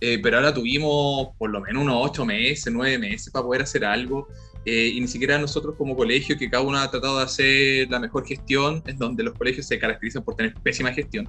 [0.00, 3.84] Eh, pero ahora tuvimos por lo menos unos ocho meses, nueve meses para poder hacer
[3.84, 4.26] algo.
[4.66, 7.98] eh, y ni siquiera nosotros como colegio, que cada uno ha tratado de hacer la
[7.98, 11.26] mejor gestión, en donde los colegios se caracterizan por tener pésima gestión.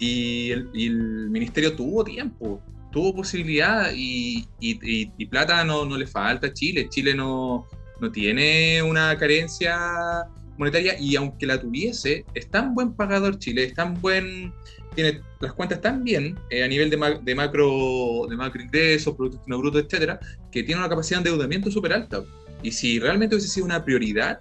[0.00, 2.60] Y el, y el ministerio tuvo tiempo,
[2.90, 6.88] tuvo posibilidad y- y- y plata no, no le falta a Chile.
[6.88, 7.66] Chile no,
[8.00, 10.24] no tiene una carencia
[10.58, 14.52] monetaria y aunque la tuviese, es tan buen pagador Chile, es tan buen,
[14.94, 19.14] tiene las cuentas tan bien eh, a nivel de, ma- de macro de macro ingresos,
[19.14, 20.20] producto interno bruto, etcétera,
[20.50, 22.22] que tiene una capacidad de endeudamiento súper alta.
[22.62, 24.38] Y si realmente hubiese sido una prioridad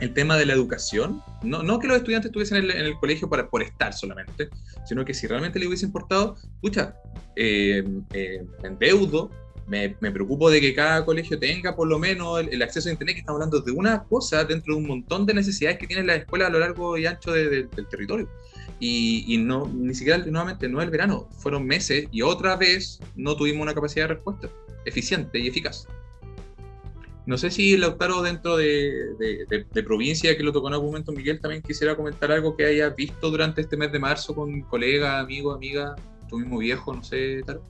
[0.00, 3.48] el tema de la educación, no, no que los estudiantes estuviesen en el, colegio para,
[3.48, 4.48] por estar solamente,
[4.86, 6.94] sino que si realmente le hubiese importado, escucha,
[7.34, 9.30] eh, eh, me endeudo,
[9.66, 13.20] me, preocupo de que cada colegio tenga por lo menos el, acceso a Internet, que
[13.20, 16.48] estamos hablando de una cosa dentro de un montón de necesidades que tienen las escuelas
[16.48, 18.28] a lo largo y ancho de- de- del territorio.
[18.80, 23.62] Y, no, ni siquiera, nuevamente, no el verano, fueron meses y otra vez no tuvimos
[23.62, 24.48] una capacidad de respuesta
[24.84, 25.86] eficiente y eficaz.
[27.26, 31.60] No sé si Lautaro dentro de, provincia, que lo tocó en algún momento Miguel, también
[31.60, 36.00] quisiera comentar algo que hayas visto durante este mes de marzo con colegas, amigos, amigas,
[36.28, 37.62] tu mismo viejo, no sé, Taro.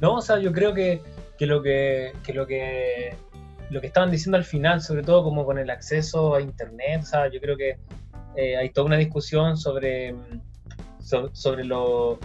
[0.00, 1.00] No, o sea, yo creo que,
[1.38, 3.14] que lo que, que lo que
[3.70, 7.06] lo que estaban diciendo al final, sobre todo como con el acceso a internet, o
[7.06, 7.78] sea, yo creo que
[8.36, 10.40] eh, hay toda una discusión sobre, mm,
[11.00, 12.18] so- sobre lo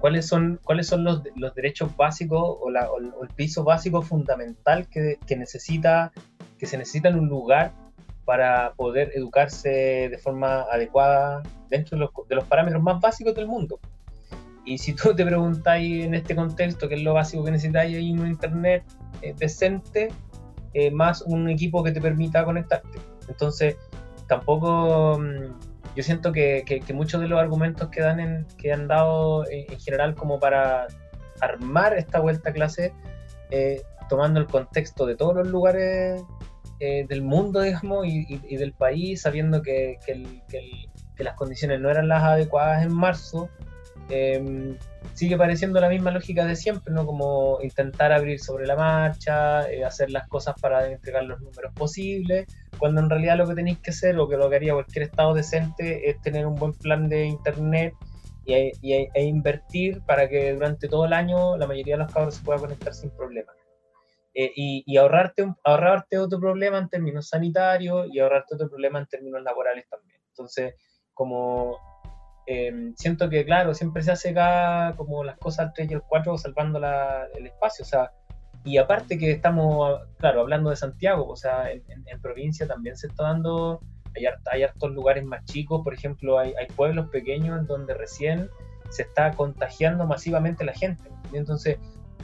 [0.00, 4.86] cuáles son cuáles son los, los derechos básicos o, la- o el piso básico fundamental
[4.88, 6.12] que, que necesita
[6.58, 7.72] que se necesita en un lugar
[8.24, 13.46] para poder educarse de forma adecuada dentro de los, de los parámetros más básicos del
[13.46, 13.80] mundo.
[14.64, 18.12] Y si tú te preguntáis en este contexto qué es lo básico que necesitáis, hay
[18.12, 18.84] un internet
[19.22, 20.08] eh, decente
[20.74, 22.98] eh, más un equipo que te permita conectarte.
[23.28, 23.76] Entonces,
[24.28, 26.62] tampoco mm, yo siento que,
[26.94, 30.86] muchos de los argumentos que, dan en, que han dado eh, en general como para
[31.40, 32.92] armar esta vuelta a clase,
[33.50, 36.22] eh, tomando el contexto de todos los lugares
[36.78, 39.98] eh, del mundo, digamos, y, y- del país, sabiendo que,
[41.18, 43.48] las condiciones no eran las adecuadas en marzo,
[44.08, 44.76] eh,
[45.14, 47.04] sigue pareciendo la misma lógica de siempre, ¿no?
[47.04, 52.46] Como intentar abrir sobre la marcha, hacer las cosas para entregar los números posibles,
[52.78, 55.34] cuando en realidad lo que tenéis que hacer, o que lo que haría cualquier estado
[55.34, 57.94] decente, es tener un buen plan de internet
[58.44, 62.36] y, y- e invertir para que durante todo el año la mayoría de los cabros
[62.36, 63.54] se pueda conectar sin problemas.
[64.34, 69.06] Eh, y, y ahorrarte, ahorrarte otro problema en términos sanitarios y ahorrarte otro problema en
[69.06, 70.20] términos laborales también.
[70.28, 70.74] Entonces,
[71.12, 71.76] como
[72.46, 76.02] eh, siento que, claro, siempre se hace acá como las cosas al 3 y al
[76.02, 78.12] 4 salvando la- el espacio, o sea,
[78.64, 81.82] y aparte que estamos, claro, hablando de Santiago, o sea, en,
[82.20, 83.80] provincia también se está dando,
[84.16, 88.48] hay, hay hartos lugares más chicos, por ejemplo, hay, pueblos pequeños en donde recién
[88.90, 91.78] se está contagiando masivamente la gente, y entonces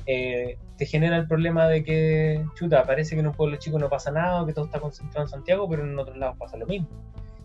[0.06, 3.88] eh, te genera el problema de que, chuta, parece que en un pueblo chico no
[3.88, 6.88] pasa nada, que todo está concentrado en Santiago, pero en otros lados pasa lo mismo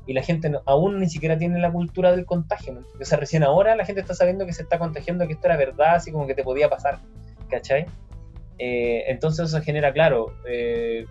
[0.09, 2.73] y la gente no- aún ni siquiera tiene la cultura del contagio.
[2.73, 2.81] ¿no?
[2.99, 5.55] O sea, recién ahora la gente está sabiendo que se está contagiando, que esto era
[5.55, 6.97] verdad, así como que te podía pasar,
[7.47, 7.85] ¿cachai?
[8.59, 11.05] Eh, entonces eso genera, claro, eh,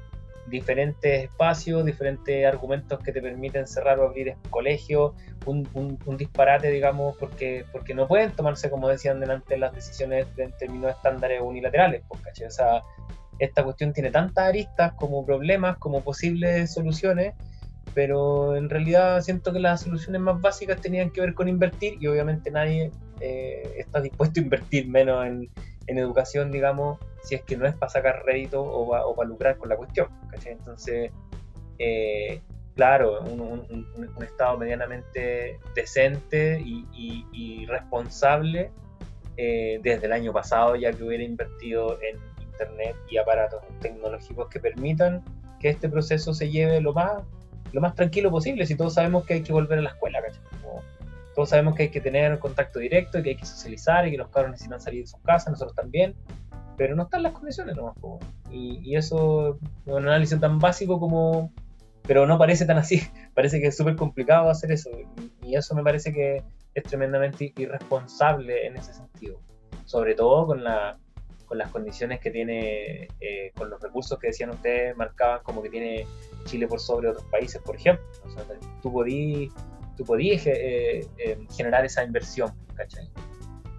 [0.47, 5.13] diferentes espacios, diferentes argumentos que te permiten cerrar o abrir colegios,
[5.47, 10.35] un, un- un disparate, digamos, porque, porque no pueden tomarse, como decían delante, las decisiones
[10.37, 12.47] de- en términos de estándares unilaterales, ¿cachai?
[12.47, 12.83] O sea,
[13.39, 17.35] esta cuestión tiene tantas aristas como problemas, como posibles soluciones,
[17.95, 22.07] pero en realidad siento que las soluciones más básicas tenían que ver con invertir y
[22.07, 22.91] obviamente nadie
[23.21, 25.49] eh, está dispuesto a invertir menos en,
[25.89, 29.29] en educación, digamos, si es que no es para sacar rédito o, pa- o para
[29.29, 30.09] lucrar con la cuestión.
[30.31, 30.53] ¿cachai?
[30.53, 31.11] Entonces,
[31.79, 32.41] eh,
[32.77, 38.71] claro, un, un- Estado medianamente decente y, responsable
[39.37, 44.61] eh, desde el año pasado ya que hubiera invertido en Internet y aparatos tecnológicos que
[44.61, 45.23] permitan
[45.61, 47.23] que este proceso se lleve lo más
[47.73, 50.41] lo más tranquilo posible, si todos sabemos que hay que volver a la escuela, ¿cachai?
[51.39, 54.17] Todos sabemos que hay que tener contacto directo, y que hay que socializar y que
[54.17, 56.17] los cabros necesitan salir de sus casas, nosotros también,
[56.77, 57.95] pero no están las condiciones nomás.
[58.51, 61.53] Y, y eso es un análisis tan básico como...
[62.03, 63.03] Pero no parece tan así,
[63.35, 64.91] parece que es súper complicado hacer eso,
[65.45, 66.43] y, eso me parece que
[66.75, 69.41] es tremendamente irresponsable en ese sentido,
[69.85, 70.99] sobre todo con la
[71.47, 75.71] con las condiciones que tiene, eh, con los recursos que decían ustedes, marcaban como que
[75.71, 76.05] tiene
[76.45, 78.05] Chile por sobre otros países, por ejemplo.
[78.27, 78.45] O sea,
[78.83, 79.51] tú podís,
[79.99, 83.11] tú podías eh, eh, generar esa inversión, ¿cachai?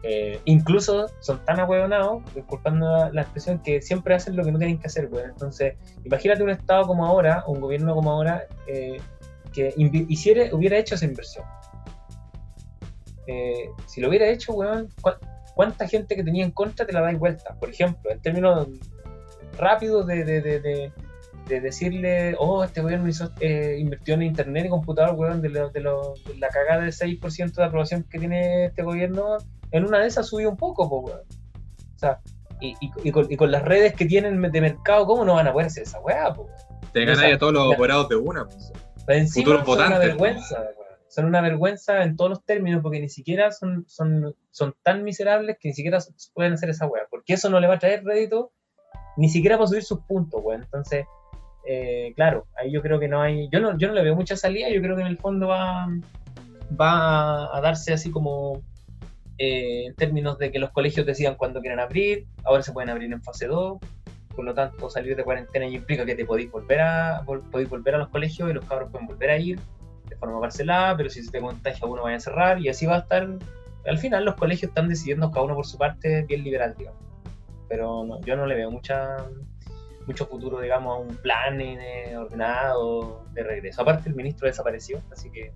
[0.04, 4.78] Eh, incluso son tan ahueonados, disculpando la expresión, que siempre hacen lo que no tienen
[4.80, 5.26] que hacer, güey.
[5.26, 8.46] Entonces, imagínate un Estado como ahora, un gobierno como ahora,
[9.54, 9.74] que
[10.08, 11.44] hiciera, hubiera hecho esa inversión.
[13.88, 15.12] Si lo hubiera hecho, weón, ¿cu-
[15.56, 17.56] ¿cuánta gente que tenía en contra te la dais vuelta?
[17.60, 18.68] Por ejemplo, en términos
[19.58, 20.94] rápidos de, de, de-
[21.50, 25.70] de decirle, oh, este gobierno hizo, eh, invirtió en internet y computador, weón, de, lo-
[25.70, 29.38] de, lo- de la cagada del 6% de aprobación que tiene este gobierno,
[29.72, 31.20] en una de esas subió un poco, po, weón.
[31.96, 32.20] O sea,
[32.62, 35.48] y, y- y con, y con las redes que tienen de mercado, ¿cómo no van
[35.48, 36.56] a poder hacer esa weá, po, weón?
[36.94, 37.74] Te sea, a todos los ya.
[37.76, 38.46] apoderados de una.
[38.46, 38.72] pues.
[39.08, 40.74] Encima Futuros son una vergüenza, weón.
[41.08, 45.58] Son una vergüenza en todos los términos porque ni siquiera son, son, son tan miserables
[45.60, 45.98] que ni siquiera
[46.36, 47.04] pueden hacer esa weá.
[47.10, 48.52] Porque eso no le va a traer rédito
[49.18, 50.62] ni siquiera para subir sus puntos, weón.
[50.64, 51.06] Entonces,
[51.72, 53.48] eh, claro, ahí yo creo que no hay.
[53.52, 54.70] Yo no, yo no le veo mucha salida.
[54.70, 55.88] Yo creo que en el fondo va,
[56.80, 58.64] va a, darse así como
[59.38, 62.26] eh, en términos de que los colegios decidan cuándo quieren abrir.
[62.44, 63.78] Ahora se pueden abrir en fase 2.
[64.36, 67.98] Por lo tanto, salir de cuarentena implica que te podéis volver a, podéis volver a
[68.00, 69.60] los colegios y los cabros pueden volver a ir
[70.08, 72.96] de forma parcelada, pero si se te contagia uno vaya a cerrar y así va
[72.96, 73.30] a estar.
[73.86, 77.00] Al final los colegios están decidiendo cada uno por su parte bien liberal, digamos.
[77.68, 79.18] Pero yo no le veo mucha
[80.10, 83.82] mucho futuro, digamos, a un plan eh, ordenado de regreso.
[83.84, 85.52] Aparte el ministro desapareció, así que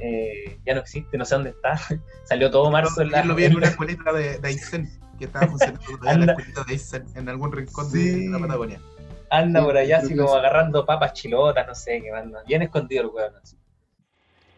[0.00, 1.78] eh, ya no existe, no sé dónde está.
[2.24, 3.24] Salió todo marzo en la...
[3.24, 6.26] Lo vi en en una escuelita de, de Aysén, que estaba funcionando Anda.
[6.26, 8.26] la escuelita de Aysén, en algún rincón Sí.
[8.26, 8.80] de la Patagonia.
[9.30, 12.42] anda Sí, por allá así como agarrando papas chilotas, no sé qué manda.
[12.48, 13.32] Bien escondido el weón.
[13.40, 13.56] así.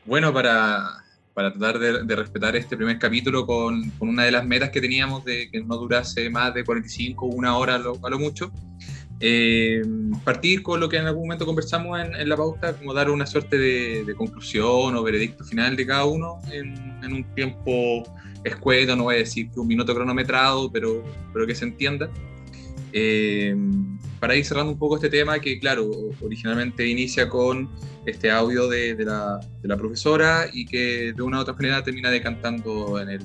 [0.06, 1.04] Bueno, para,
[1.34, 4.80] para tratar de, de respetar este primer capítulo con, con una de las metas que
[4.80, 8.18] teníamos de que no durase más de 45 o una hora a lo, a lo
[8.18, 8.50] mucho,
[9.24, 9.82] eh,
[10.24, 13.56] partir con lo que en algún momento conversamos en, la pauta, como dar una suerte
[13.56, 18.02] de, conclusión o veredicto final de cada uno en, un tiempo
[18.42, 22.10] escueto, no voy a decir que un minuto cronometrado, pero, pero que se entienda.
[22.92, 23.56] Eh,
[24.18, 25.88] para ir cerrando un poco este tema que, claro,
[26.20, 27.70] originalmente inicia con
[28.04, 29.40] este audio de, la,
[29.76, 33.22] profesora y que de una u otra manera termina decantando en el,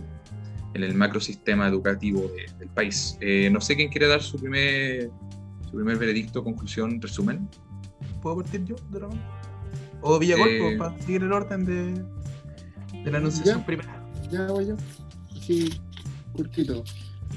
[0.75, 3.17] en el macrosistema educativo de- del país.
[3.19, 5.09] Eh, no sé quién quiere dar su primer,
[5.69, 7.47] su primer veredicto, conclusión, resumen.
[8.21, 9.07] ¿Puedo partir yo de?
[10.01, 12.03] O Villagol, Eh, pues, para seguir el orden de,
[13.03, 13.65] de la anunciación Ya.
[13.65, 14.09] primera.
[14.31, 14.75] Ya voy yo.
[15.41, 15.69] Sí,
[16.35, 16.83] cortito.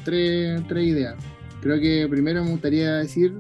[0.05, 1.14] Tres, tres ideas.
[1.61, 3.35] Creo que primero me gustaría decir,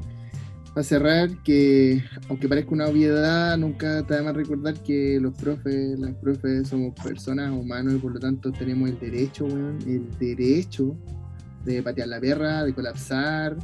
[0.74, 5.98] para cerrar, que aunque parezca una obviedad, nunca está de más recordar que los profes,
[5.98, 10.96] las profes somos personas humanos y por lo tanto tenemos el derecho, weón, el derecho
[11.64, 13.56] de patear la perra, de colapsar,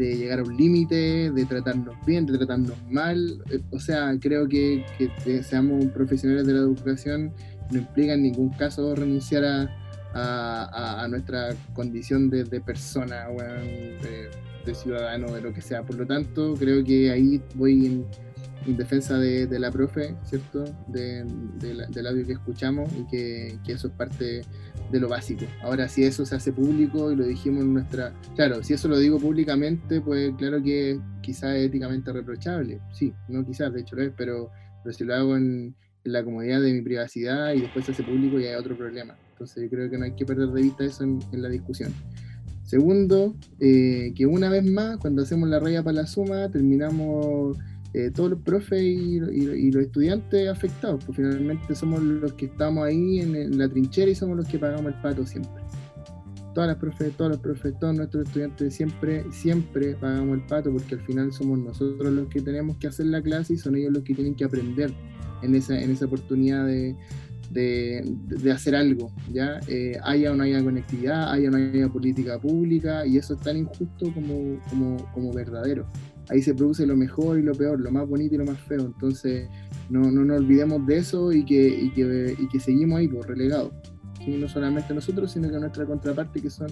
[0.00, 3.42] de llegar a un límite, de tratarnos bien, de tratarnos mal.
[3.50, 7.32] Eh, O sea, creo que, que te- seamos profesionales de la educación
[7.70, 9.68] no implica en ningún caso renunciar a,
[10.14, 13.66] a- nuestra condición de, persona, weón,
[14.02, 14.28] de,
[14.66, 15.82] de ciudadano, de lo que sea.
[15.82, 18.06] Por lo tanto, creo que ahí voy en,
[18.66, 20.64] en defensa de, la profe, ¿cierto?
[20.86, 21.24] De,
[21.74, 24.42] la- del audio que escuchamos y que, eso es parte
[24.90, 25.44] de lo básico.
[25.62, 28.12] Ahora, si eso se hace público y lo dijimos en nuestra...
[28.34, 32.80] Claro, si eso lo digo públicamente, pues claro que quizás es éticamente reprochable.
[32.92, 34.50] Sí, no quizás, de hecho lo es, pero,
[34.82, 38.38] pero si lo hago en, la comodidad de mi privacidad y después se hace público
[38.38, 39.18] ya hay otro problema.
[39.32, 41.92] Entonces yo creo que no hay que perder de vista eso en, en la discusión.
[42.64, 47.58] Segundo, eh, que una vez más, cuando hacemos la raya para la suma, terminamos
[47.94, 52.46] eh, todos los profes y, y- y los estudiantes afectados, pues finalmente somos los que
[52.46, 55.62] estamos ahí en, la trinchera y somos los que pagamos el pato siempre.
[56.54, 60.96] Todas las profes, todos los profes, todos nuestros estudiantes siempre, siempre pagamos el pato porque
[60.96, 64.02] al final somos nosotros los que tenemos que hacer la clase y son ellos los
[64.02, 64.92] que tienen que aprender
[65.42, 66.96] en esa, en esa oportunidad de,
[67.50, 69.60] de, de hacer algo, ¿ya?
[69.68, 73.40] Eh, haya o no haya conectividad, haya o no haya política pública, y eso es
[73.40, 75.86] tan injusto como, como, como verdadero.
[76.30, 78.80] Ahí se produce lo mejor y lo peor, lo más bonito y lo más feo,
[78.80, 79.48] entonces
[79.88, 83.72] no, no nos olvidemos de eso y que, que, seguimos ahí por relegados.
[84.24, 84.36] ¿sí?
[84.38, 86.68] No solamente nosotros, sino que nuestra contraparte que son,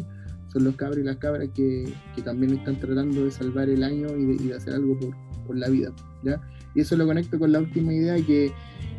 [0.53, 4.17] son los cabros y las cabras que, que también están tratando de salvar el año
[4.17, 5.93] y de, y de hacer algo por, por la vida,
[6.23, 6.41] ¿ya?
[6.75, 8.53] Y eso lo conecto con la última idea que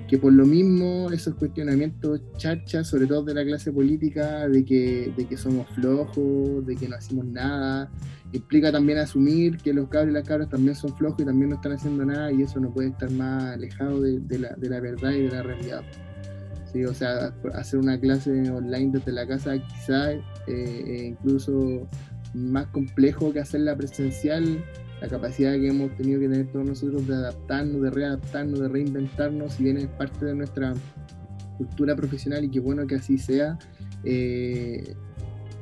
[0.09, 5.13] que por lo mismo esos cuestionamientos chachas, sobre todo de la clase política, de que,
[5.15, 7.91] de que somos flojos, de que no hacemos nada,
[8.33, 11.57] implica también asumir que los cabros y las cabras también son flojos y también no
[11.57, 15.11] están haciendo nada y eso no puede estar más alejado de, la, de la verdad
[15.11, 15.83] y de la realidad.
[16.73, 20.15] Sí, o sea, hacer una clase online desde la casa quizás
[20.47, 21.87] eh, incluso
[22.33, 24.63] más complejo que hacerla presencial
[25.01, 29.53] la capacidad que hemos tenido que tener todos nosotros de adaptarnos, de readaptarnos, de reinventarnos,
[29.53, 30.73] si bien es parte de nuestra
[31.57, 33.57] cultura profesional y qué bueno que así sea,
[34.03, 34.95] eh,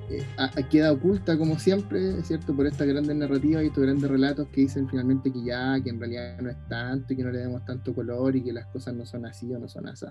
[0.09, 0.23] eh,
[0.69, 2.55] queda oculta como siempre, ¿cierto?
[2.55, 5.99] Por estas grandes narrativas y estos grandes relatos que dicen finalmente que ya, que en
[5.99, 8.95] realidad no es tanto y que no le demos tanto color y que las cosas
[8.95, 10.05] no son así o no son así.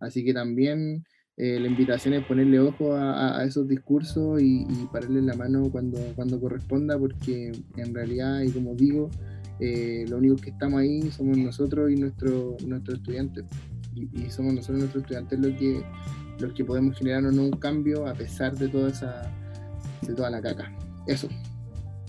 [0.00, 1.04] Así que también
[1.40, 6.40] eh, la invitación es ponerle ojo a, esos discursos y, pararle la mano cuando, cuando
[6.40, 9.08] corresponda, porque en realidad, y como digo,
[9.60, 13.44] eh, lo único que estamos ahí somos nosotros y nuestro, nuestros estudiantes.
[13.94, 15.82] Y, somos nosotros nuestros estudiantes los que,
[16.40, 19.30] los que podemos generar o no un cambio a pesar de toda esa
[20.02, 20.72] de toda la caca.
[21.06, 21.28] Eso.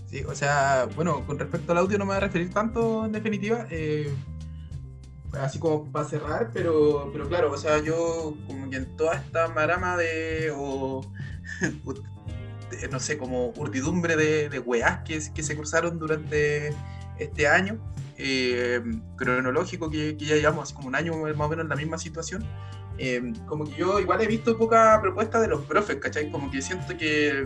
[0.07, 3.11] Sí, o sea, bueno, con respecto al audio no me voy a referir tanto en
[3.11, 3.67] definitiva.
[3.69, 4.11] Eh,
[5.34, 9.47] así como para cerrar, pero, pero claro, o sea, yo como que en toda esta
[9.49, 11.01] marama de, o,
[12.91, 16.73] no sé, como urdidumbre de, de weás que, que se cruzaron durante
[17.19, 17.80] este año,
[18.17, 18.82] eh,
[19.15, 22.45] cronológico que, que, ya llevamos como un año más o menos en la misma situación,
[22.97, 26.30] eh, como que yo igual he visto poca propuesta de los profes, ¿cachai?
[26.30, 27.45] Como que siento que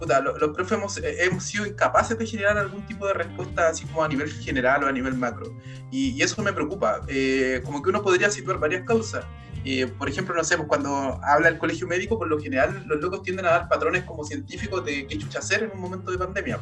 [0.00, 4.02] los, profes hemos, eh, hemos, sido incapaces de generar algún tipo de respuesta así como
[4.02, 5.54] a nivel general o a nivel macro.
[5.90, 7.00] Y, eso me preocupa.
[7.08, 9.24] Eh, como que uno podría situar varias causas.
[9.70, 13.00] Eh, por ejemplo, no sé, pues cuando habla el colegio médico, por lo general los
[13.02, 16.16] locos tienden a dar patrones como científicos de qué chucha hacer en un momento de
[16.16, 16.58] pandemia.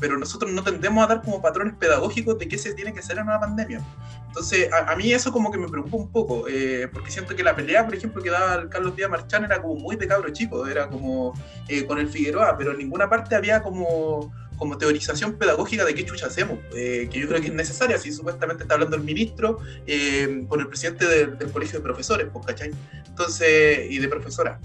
[0.00, 3.18] pero nosotros no tendemos a dar como patrones pedagógicos de qué se tiene que hacer
[3.18, 3.82] en una pandemia.
[4.32, 7.54] Entonces, a, mí eso como que me preocupa un poco, eh, porque siento que la
[7.54, 10.66] pelea, por ejemplo, que daba el Carlos Díaz Marchán era como muy de cabro chico,
[10.66, 11.34] era como
[11.68, 14.32] eh, con el Figueroa, pero en ninguna parte había como,
[14.62, 18.12] como teorización pedagógica de qué chucha hacemos, eh, que yo creo que es necesaria, si
[18.12, 19.58] supuestamente está hablando el ministro
[20.46, 22.70] con el presidente del colegio de profesores, pues, ¿cachai?
[23.08, 24.60] Entonces, y de profesora.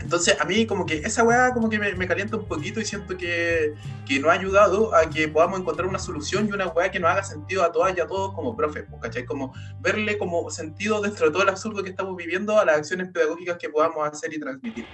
[0.00, 3.16] Entonces, a mí como que esa weá como que me, calienta un poquito y siento
[3.16, 3.74] que,
[4.06, 7.10] que nos ha ayudado a que podamos encontrar una solución y una weá que nos
[7.10, 9.24] haga sentido a todas y a todos como profes, pues, ¿cachai?
[9.24, 13.08] Como verle como sentido dentro de todo el absurdo que estamos viviendo a las acciones
[13.10, 14.86] pedagógicas que podamos hacer y transmitir.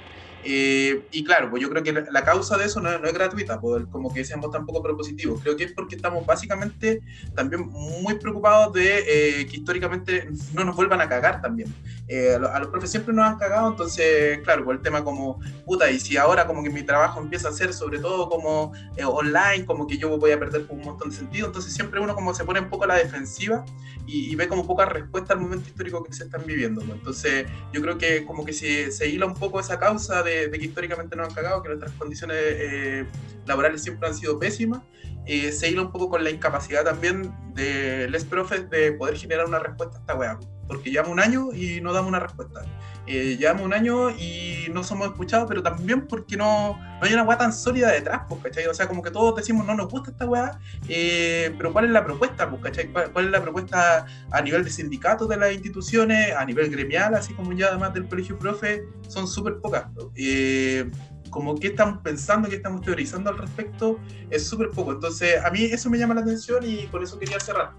[0.45, 3.87] Eh, y claro, pues yo creo que la, causa de eso no, es gratuita, pues,
[3.91, 5.41] como que seamos tampoco propositivos.
[5.43, 7.01] Creo que es porque estamos básicamente
[7.35, 8.99] también muy preocupados de
[9.41, 11.75] eh, que históricamente no nos vuelvan a cagar también.
[12.09, 15.91] Eh, a, los, profes siempre nos han cagado, entonces, claro, por el tema como, puta,
[15.91, 18.73] y si ahora como que mi trabajo empieza a ser sobre todo como
[19.05, 22.33] online, como que yo voy a perder un montón de sentido, entonces siempre uno como
[22.33, 23.65] se pone un poco a la defensiva
[24.07, 26.81] y, ve como poca respuesta al momento histórico que se están viviendo.
[26.81, 26.97] Pues.
[26.97, 30.59] Entonces, yo creo que como que se, se hila un poco esa causa de de,
[30.59, 33.07] que históricamente nos han cagado, que nuestras condiciones eh,
[33.47, 34.83] laborales siempre han sido pésimas,
[35.27, 39.47] eh, se hila un poco con la incapacidad también de les profes de poder generar
[39.47, 40.39] una respuesta a esta weá,
[40.69, 42.63] porque llevamos un año y no damos una respuesta.
[43.07, 47.23] Eh, llevamos un año y no somos escuchados, pero también porque no, no hay una
[47.23, 48.67] weá tan sólida detrás, pues, ¿cachai?
[48.67, 51.91] O sea, como que todos decimos, no nos gusta esta weá, eh, pero ¿cuál es
[51.91, 52.87] la propuesta, pues.
[53.13, 57.33] ¿Cuál, es la propuesta a nivel de sindicatos de las instituciones, a nivel gremial, así
[57.33, 58.85] como ya además del colegio profe?
[59.09, 59.87] Son súper pocas.
[60.15, 60.91] Eh,
[61.31, 63.99] como qué estamos pensando, qué estamos teorizando al respecto,
[64.29, 64.93] es súper poco.
[64.93, 67.73] Entonces, a mí eso me llama la atención y por eso quería cerrar.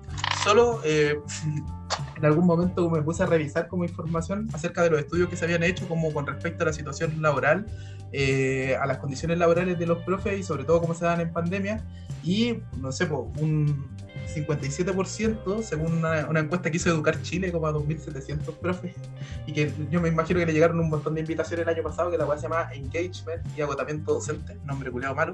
[0.44, 0.82] Solo
[2.20, 5.46] en algún momento me puse a revisar como información acerca de los estudios que se
[5.46, 7.66] habían hecho como con respecto a la situación laboral,
[8.12, 11.32] eh, a las condiciones laborales de los profes y sobre todo cómo se dan en
[11.32, 11.86] pandemia.
[12.24, 13.88] Y, no sé, un
[14.36, 18.94] 57% según una, encuesta que hizo Educar Chile, como a 2.700 profes,
[19.48, 22.12] y que yo me imagino que le llegaron un montón de invitaciones el año pasado,
[22.12, 25.34] que la cual se llama Engagement y Agotamiento Docente, nombre culeado malo.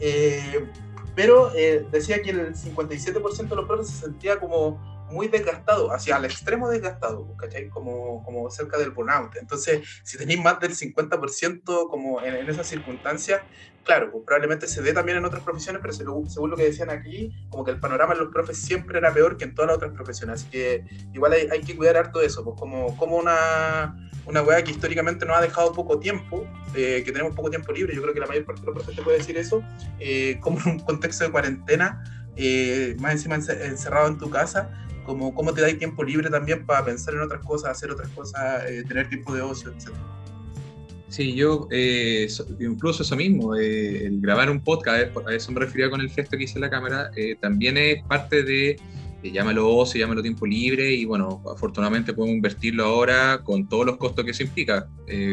[0.00, 0.66] Eh,
[1.14, 4.80] pero eh, decía que el 57% de los profes se sentía como
[5.12, 7.68] muy desgastado, hacia el extremo desgastado, ¿cachai?
[7.68, 9.36] Como, como cerca del burnout.
[9.36, 13.42] Entonces, si tenéis más del 50% como en, en esas circunstancias,
[13.84, 17.32] claro, pues probablemente se dé también en otras profesiones, pero según, lo que decían aquí,
[17.48, 19.92] como que el panorama en los profes siempre era peor que en todas las otras
[19.92, 20.40] profesiones.
[20.40, 23.96] Así que igual hay, hay que cuidar harto de eso, pues como, como una,
[24.26, 27.94] una weá que históricamente nos ha dejado poco tiempo, eh, que tenemos poco tiempo libre,
[27.94, 29.62] yo creo que la mayor parte de los profes te puede decir eso,
[29.98, 32.04] eh, como en un contexto de cuarentena,
[32.36, 34.70] eh, más encima encerrado en tu casa,
[35.04, 38.64] como cómo te da tiempo libre también para pensar en otras cosas, hacer otras cosas,
[38.68, 39.90] eh, tener tiempo de ocio, etc.
[41.08, 42.26] Sí, yo eh,
[42.58, 46.38] incluso eso mismo, eh, el grabar un podcast, a eso me refería con el gesto
[46.38, 48.80] que hice en la cámara, también es parte de,
[49.22, 54.24] llámalo ocio, llámalo tiempo libre y bueno, afortunadamente podemos invertirlo ahora con todos los costos
[54.24, 54.88] que eso implica.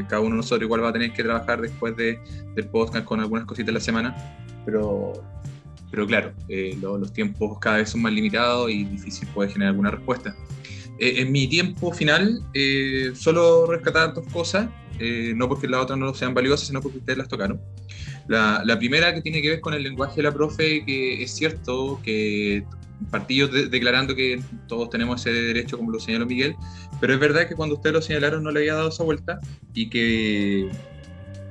[0.10, 2.20] cada uno de nosotros igual va a tener que trabajar después de,
[2.56, 5.14] del podcast con algunas cositas a la semana, pero
[5.92, 9.92] pero claro, eh, los tiempos cada vez son más limitados y difícil poder generar alguna
[9.92, 10.36] respuesta.
[11.00, 14.70] Eh, en mi tiempo final, eh, solo rescatar dos cosas,
[15.36, 17.62] no porque las otras no sean valiosas, sino porque ustedes las tocaron.
[18.28, 21.34] La, la, primera que tiene que ver con el lenguaje de la profe, que es
[21.34, 22.66] cierto que
[23.10, 26.56] partí yo de- declarando que todos tenemos ese derecho, como lo señaló Miguel,
[27.00, 29.40] pero es verdad que cuando ustedes lo señalaron no le había dado esa vuelta
[29.74, 30.70] y que,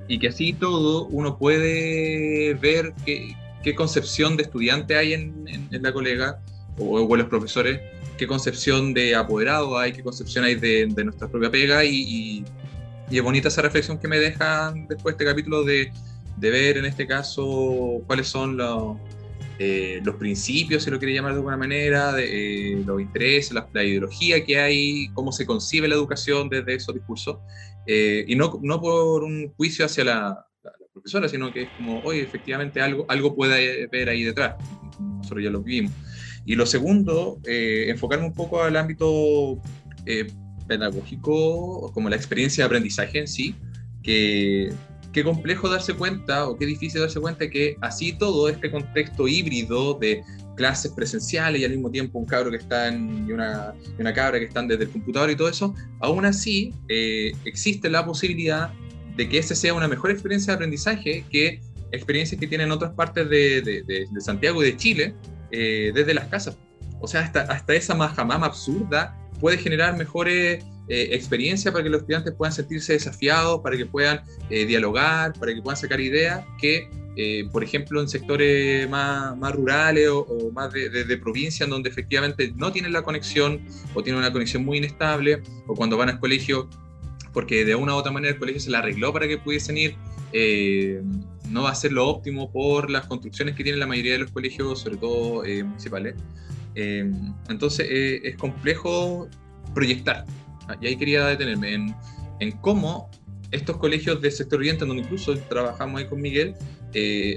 [0.09, 5.92] y que así todo uno puede ver qué, qué concepción de estudiante hay en, la
[5.92, 6.40] colega
[6.78, 7.80] o, o en los profesores,
[8.18, 12.44] qué concepción de apoderado hay, qué concepción hay de, nuestra propia pega y, y-
[13.11, 15.90] es bonita esa reflexión que me deja después de este capítulo de,
[16.36, 18.98] ver en este caso cuáles son los,
[19.59, 24.44] eh, los principios, si lo quiere llamar de alguna manera, eh, los intereses, la, ideología
[24.44, 27.38] que hay, cómo se concibe la educación desde esos discursos,
[27.86, 30.47] eh, y no, no por un juicio hacia la
[30.99, 34.57] profesora, sino que es como, oye, efectivamente algo, algo puede ver ahí detrás,
[35.01, 35.92] nosotros ya lo vivimos.
[36.44, 39.61] Y lo segundo, eh, enfocarme un poco al ámbito
[40.07, 40.26] eh,
[40.66, 43.55] pedagógico, como la experiencia de aprendizaje en sí,
[44.03, 44.72] que
[45.12, 49.94] qué complejo darse cuenta o qué difícil darse cuenta que así todo este contexto híbrido
[49.94, 50.22] de
[50.57, 54.12] clases presenciales y al mismo tiempo un cabro que está en, y, una, y una
[54.12, 58.72] cabra que están desde el computador y todo eso, aún así eh, existe la posibilidad
[59.19, 61.61] de que ese sea una mejor experiencia de aprendizaje que
[61.91, 63.85] experiencias que tienen otras partes de, de-
[64.21, 65.14] Santiago y de Chile
[65.51, 66.57] eh, desde las casas.
[67.01, 72.01] O sea, hasta, hasta esa majamama absurda puede generar mejores eh, experiencias para que los
[72.03, 76.89] estudiantes puedan sentirse desafiados, para que puedan eh, dialogar, para que puedan sacar ideas que,
[77.16, 81.16] eh, por ejemplo, en sectores más, más rurales o, más de, de- de
[81.69, 83.61] donde efectivamente no tienen la conexión
[83.95, 86.69] o tienen una conexión muy inestable, o cuando van al colegio,
[87.33, 89.97] porque de una u otra manera el colegio se la arregló para que pudiesen ir,
[90.33, 91.03] eh,
[91.49, 94.31] no va a ser lo óptimo por las construcciones que tienen la mayoría de los
[94.31, 96.14] colegios, sobre todo eh, municipales.
[96.74, 97.11] Eh,
[97.49, 99.29] entonces es complejo
[99.74, 100.24] proyectar.
[100.81, 101.95] Y ahí quería detenerme en,
[102.41, 103.11] en cómo
[103.51, 106.55] estos colegios del sector oriente, donde incluso trabajamos ahí con Miguel,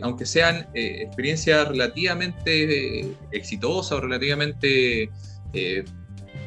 [0.02, 5.10] aunque sean experiencias relativamente exitosas o relativamente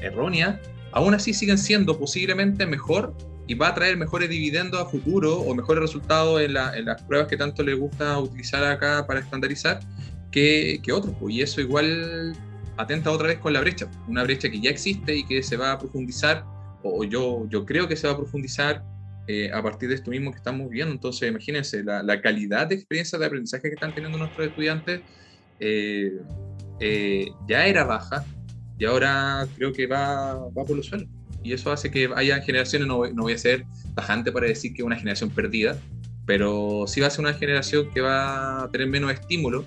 [0.03, 0.59] erróneas,
[0.92, 3.16] aún así siguen siendo posiblemente mejor
[3.47, 7.03] y va a traer mejores dividendos a futuro o mejores resultados en, la- en las
[7.03, 9.80] pruebas que tanto les gusta utilizar acá para estandarizar
[10.30, 11.14] que, que otros.
[11.20, 12.32] pues, Y eso igual
[12.76, 15.72] atenta otra vez con la brecha, una brecha que ya existe y que se va
[15.72, 16.45] a profundizar,
[16.82, 18.82] o yo, yo creo que se va a profundizar
[19.26, 20.92] eh, a partir de esto mismo que estamos viendo.
[20.92, 25.03] Entonces, imagínense, la, la calidad de experiencia de aprendizaje que están teniendo nuestros estudiantes
[25.59, 26.12] eh,
[26.80, 28.24] eh, ya era baja
[28.78, 31.09] y ahora creo que va, va por los suelos.
[31.45, 33.64] Y eso hace que haya generaciones, no, no voy a ser
[33.95, 35.78] tajante para decir que es una generación perdida,
[36.26, 39.66] pero sí va a ser una generación que va a tener menos estímulo,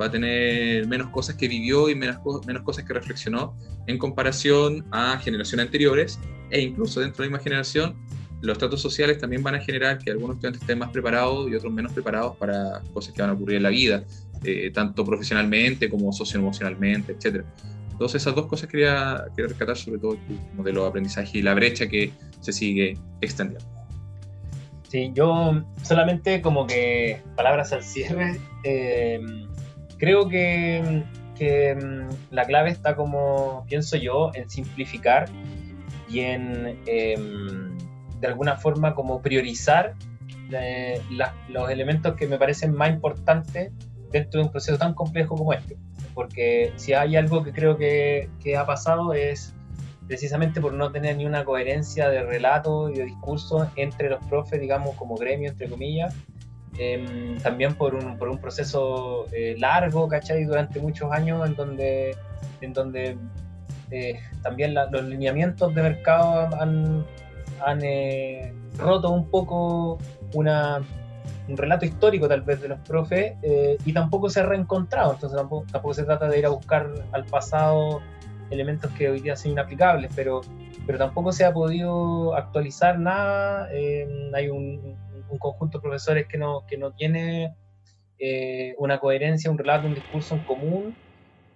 [0.00, 3.56] va a tener menos cosas que vivió y menos, menos cosas que reflexionó
[3.86, 6.18] en comparación a generaciones anteriores
[6.50, 7.96] e incluso dentro de la misma generación
[8.40, 11.72] los tratos sociales también van a generar que algunos estudiantes estén más preparados y otros
[11.72, 14.04] menos preparados para cosas que van a ocurrir en la vida,
[14.44, 17.44] eh, tanto profesionalmente como socioemocionalmente, etc.
[17.98, 21.52] Entonces esas dos cosas quería, quería rescatar, sobre todo tu modelo de aprendizaje y la
[21.54, 23.66] brecha que se sigue extendiendo.
[24.88, 29.18] Sí, yo solamente como que palabras al cierre, eh,
[29.98, 31.02] creo que,
[31.36, 35.28] que, mm, la clave está como, pienso yo, en simplificar
[36.08, 37.76] y en, em,
[38.20, 39.94] de alguna forma, como priorizar
[40.52, 43.72] eh, la- los elementos que me parecen más importantes
[44.12, 45.76] dentro de un proceso tan complejo como este.
[46.18, 49.54] Porque si hay algo que creo que, ha pasado es
[50.08, 54.60] precisamente por no tener ni una coherencia de relato y de discurso entre los profes,
[54.60, 56.12] digamos, como gremio, entre comillas,
[56.76, 60.42] em, también por un, por un proceso eh, largo, ¿cachai?
[60.42, 62.16] Durante muchos años en donde,
[62.62, 63.16] en donde
[63.92, 67.06] eh, también los lineamientos de mercado han,
[67.64, 69.98] han eh, roto un poco
[70.34, 70.80] una,
[71.48, 75.36] un relato histórico tal vez de los profes eh, y tampoco se ha reencontrado, entonces
[75.36, 78.00] tampoco, tampoco se trata de ir a buscar al pasado
[78.50, 80.40] elementos que hoy día son inaplicables, pero,
[80.86, 84.96] pero tampoco se ha podido actualizar nada, eh, hay un,
[85.30, 87.54] un conjunto de profesores que no, que no tiene
[88.18, 90.96] eh, una coherencia, un relato, un discurso en común,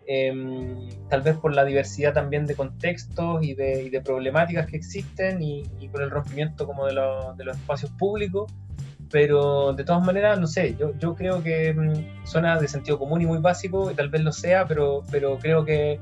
[0.06, 4.76] em, tal vez por la diversidad también de contextos y de, y de problemáticas que
[4.76, 8.52] existen y, y por el rompimiento como de, lo- de los espacios públicos,
[9.12, 13.26] pero de todas maneras, no sé, yo, creo que mm, suena de sentido común y
[13.26, 15.04] muy básico, y tal vez lo sea, pero,
[15.40, 16.00] creo que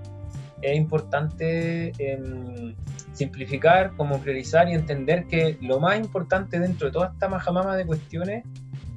[0.62, 2.74] es importante em,
[3.12, 7.84] simplificar, como priorizar y entender que lo más importante dentro de toda esta majamama de
[7.84, 8.44] cuestiones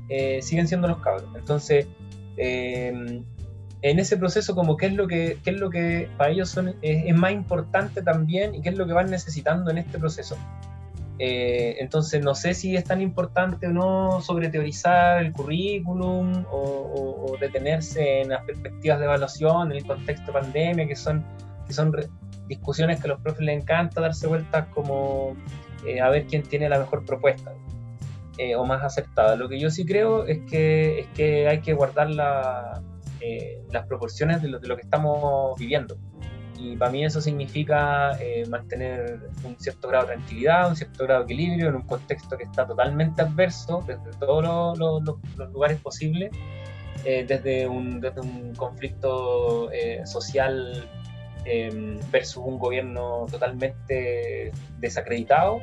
[0.09, 1.29] eh, siguen siendo los cabros.
[1.35, 1.87] Entonces,
[2.37, 3.23] em,
[3.81, 6.75] en ese proceso, como qué es lo que, qué es lo que para ellos son,
[6.81, 10.37] es más importante también y qué es lo que van necesitando en este proceso.
[11.19, 17.35] Eh, entonces no sé si es tan importante o no sobre teorizar el currículum o,
[17.39, 21.25] detenerse en las perspectivas de evaluación, en el contexto de pandemia, que son,
[21.67, 21.91] que son
[22.47, 25.35] discusiones que a los profes les encanta darse vueltas como
[25.85, 27.53] eh, a ver quién tiene la mejor propuesta
[28.37, 29.35] eh, o más acertada.
[29.35, 32.81] Lo que yo sí creo es que, es que hay que guardar la,
[33.19, 35.97] eh, las proporciones de lo, de lo que estamos viviendo.
[36.63, 41.25] Y para mí eso significa eh, mantener un cierto grado de tranquilidad, un cierto grado
[41.25, 45.77] de equilibrio en un contexto que está totalmente adverso desde todos los, los- los- lugares
[45.81, 46.31] posibles,
[47.03, 50.87] eh, desde, un, desde un conflicto eh, social
[51.45, 55.59] eh, versus un gobierno totalmente desacreditado,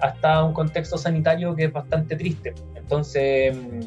[0.00, 2.54] hasta un contexto sanitario que es bastante triste.
[2.76, 3.80] Entonces, mm,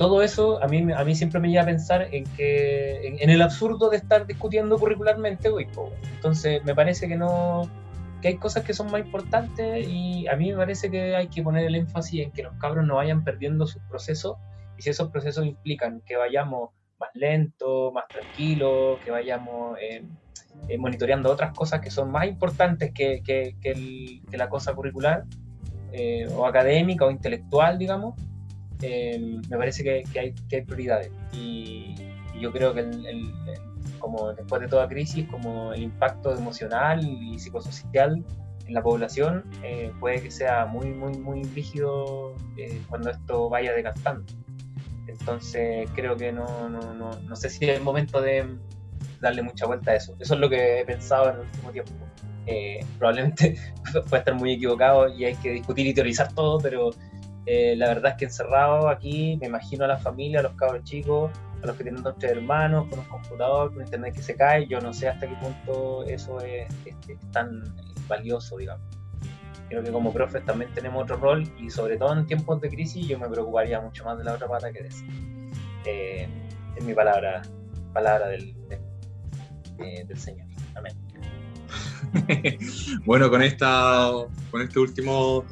[0.00, 3.42] todo eso a mí, a mí siempre me lleva a pensar en que en, el
[3.42, 5.68] absurdo de estar discutiendo curricularmente hoy.
[6.14, 7.68] Entonces, me parece que no
[8.22, 11.42] que hay cosas que son más importantes y a mí me parece que hay que
[11.42, 14.38] poner el énfasis en que los cabros no vayan perdiendo sus procesos
[14.78, 20.02] y si esos procesos implican que vayamos más lento, más tranquilos, que vayamos eh,
[20.68, 25.24] eh, monitoreando otras cosas que son más importantes que, que la cosa curricular
[25.92, 28.14] eh, o académica o intelectual, digamos,
[28.82, 29.18] eh,
[29.48, 31.10] me parece que, que hay, que hay prioridades.
[31.32, 31.94] Y,
[32.34, 33.34] y yo creo que el- el-
[33.98, 38.24] como después de toda crisis, como el impacto emocional y psicosocial
[38.66, 43.72] en la población eh, puede que sea muy, muy, muy rígido eh, cuando esto vaya
[43.74, 44.24] decantando.
[45.06, 48.46] Entonces creo que no, no, no, no sé si es el momento de
[49.20, 50.14] darle mucha vuelta a eso.
[50.18, 51.92] Eso es lo que he pensado en el último tiempo.
[52.46, 53.56] Eh, probablemente
[54.08, 56.90] puede estar muy equivocado y hay que discutir y teorizar todo, pero
[57.46, 60.84] eh, la verdad es que encerrado aquí me imagino a la familia, a los cabros
[60.84, 61.30] chicos,
[61.62, 64.66] a los que tienen dos tres hermanos, con un computador, con internet que se cae,
[64.66, 67.62] yo no sé hasta qué punto eso es, es- es tan
[68.08, 68.84] valioso, digamos.
[69.68, 73.06] Creo que como profes también tenemos otro rol y sobre todo en tiempos de crisis
[73.06, 75.04] yo me preocuparía mucho más de la otra pata que de esa.
[75.86, 76.28] Eh,
[76.76, 77.42] es mi palabra,
[77.92, 78.80] palabra del, del,
[79.78, 80.46] eh, del Señor.
[80.74, 80.92] Amén.
[83.04, 84.10] bueno, con, esta,
[84.50, 85.44] con este último,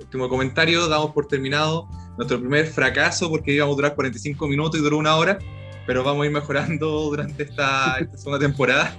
[0.00, 4.82] último comentario damos por terminado nuestro primer fracaso porque íbamos a durar 45 minutos y
[4.82, 5.38] duró una hora,
[5.86, 8.96] pero vamos a ir mejorando durante esta, esta segunda temporada,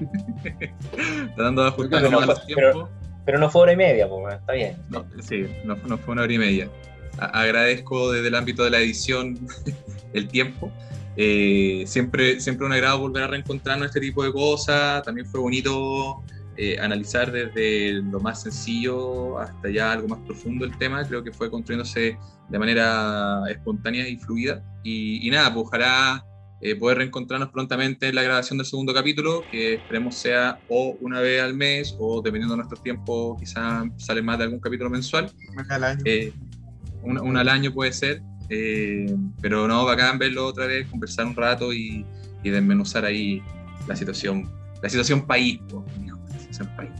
[1.35, 2.89] tratando de ajustarnos a los tiempos.
[3.25, 4.77] Pero no fue hora y media, pues está bien.
[4.89, 6.69] No, sí, no, no fue una hora y media.
[7.17, 9.37] A- agradezco desde el ámbito de la edición
[10.13, 10.71] el tiempo.
[11.17, 15.03] Eh, siempre, siempre un agrado volver a reencontrarnos en este tipo de cosas.
[15.03, 16.23] También fue bonito
[16.57, 21.05] eh, analizar desde lo más sencillo hasta ya algo más profundo el tema.
[21.07, 22.17] Creo que fue construyéndose
[22.49, 24.63] de manera espontánea y fluida.
[24.83, 26.25] Y, y nada, pues ojalá
[26.59, 31.19] eh, poder reencontrarnos prontamente en la grabación del segundo capítulo, que esperemos sea o una
[31.19, 35.31] vez al mes o dependiendo de nuestros tiempos, quizás sale más de algún capítulo mensual.
[35.53, 36.01] Una al año.
[36.05, 36.33] Eh,
[37.03, 41.35] una, una al año puede ser, eh, pero no, bacán verlo otra vez, conversar un
[41.35, 42.03] rato y,
[42.43, 43.39] y desmenuzar ahí
[43.87, 44.51] la situación,
[44.81, 46.06] la situación país, la
[46.57, 46.91] situación país.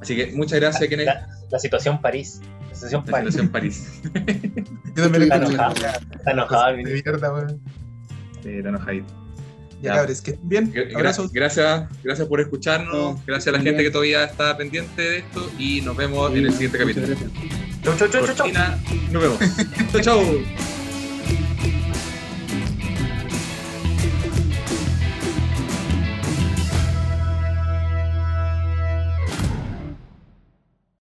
[0.00, 1.06] Así que muchas gracias, Kenneth.
[1.06, 2.40] La, la situación París.
[2.68, 3.34] La situación La París.
[3.34, 4.00] situación París.
[4.96, 5.74] Yo también Está enojado.
[6.14, 7.60] Está enojado mierda, weón.
[8.44, 9.06] Eh, la enojadita.
[9.82, 9.94] Ya, Ya.
[9.96, 10.72] cabres, que estén bien.
[10.94, 11.32] Abrazos.
[11.32, 13.84] Gracias, gracias por escucharnos, No, gracias a la gente bien.
[13.84, 17.06] que todavía está pendiente de esto y nos vemos en el siguiente capítulo.
[17.82, 18.48] Chau, chau, chau, chau,
[19.12, 19.38] nos vemos.
[19.92, 20.75] chau, chau.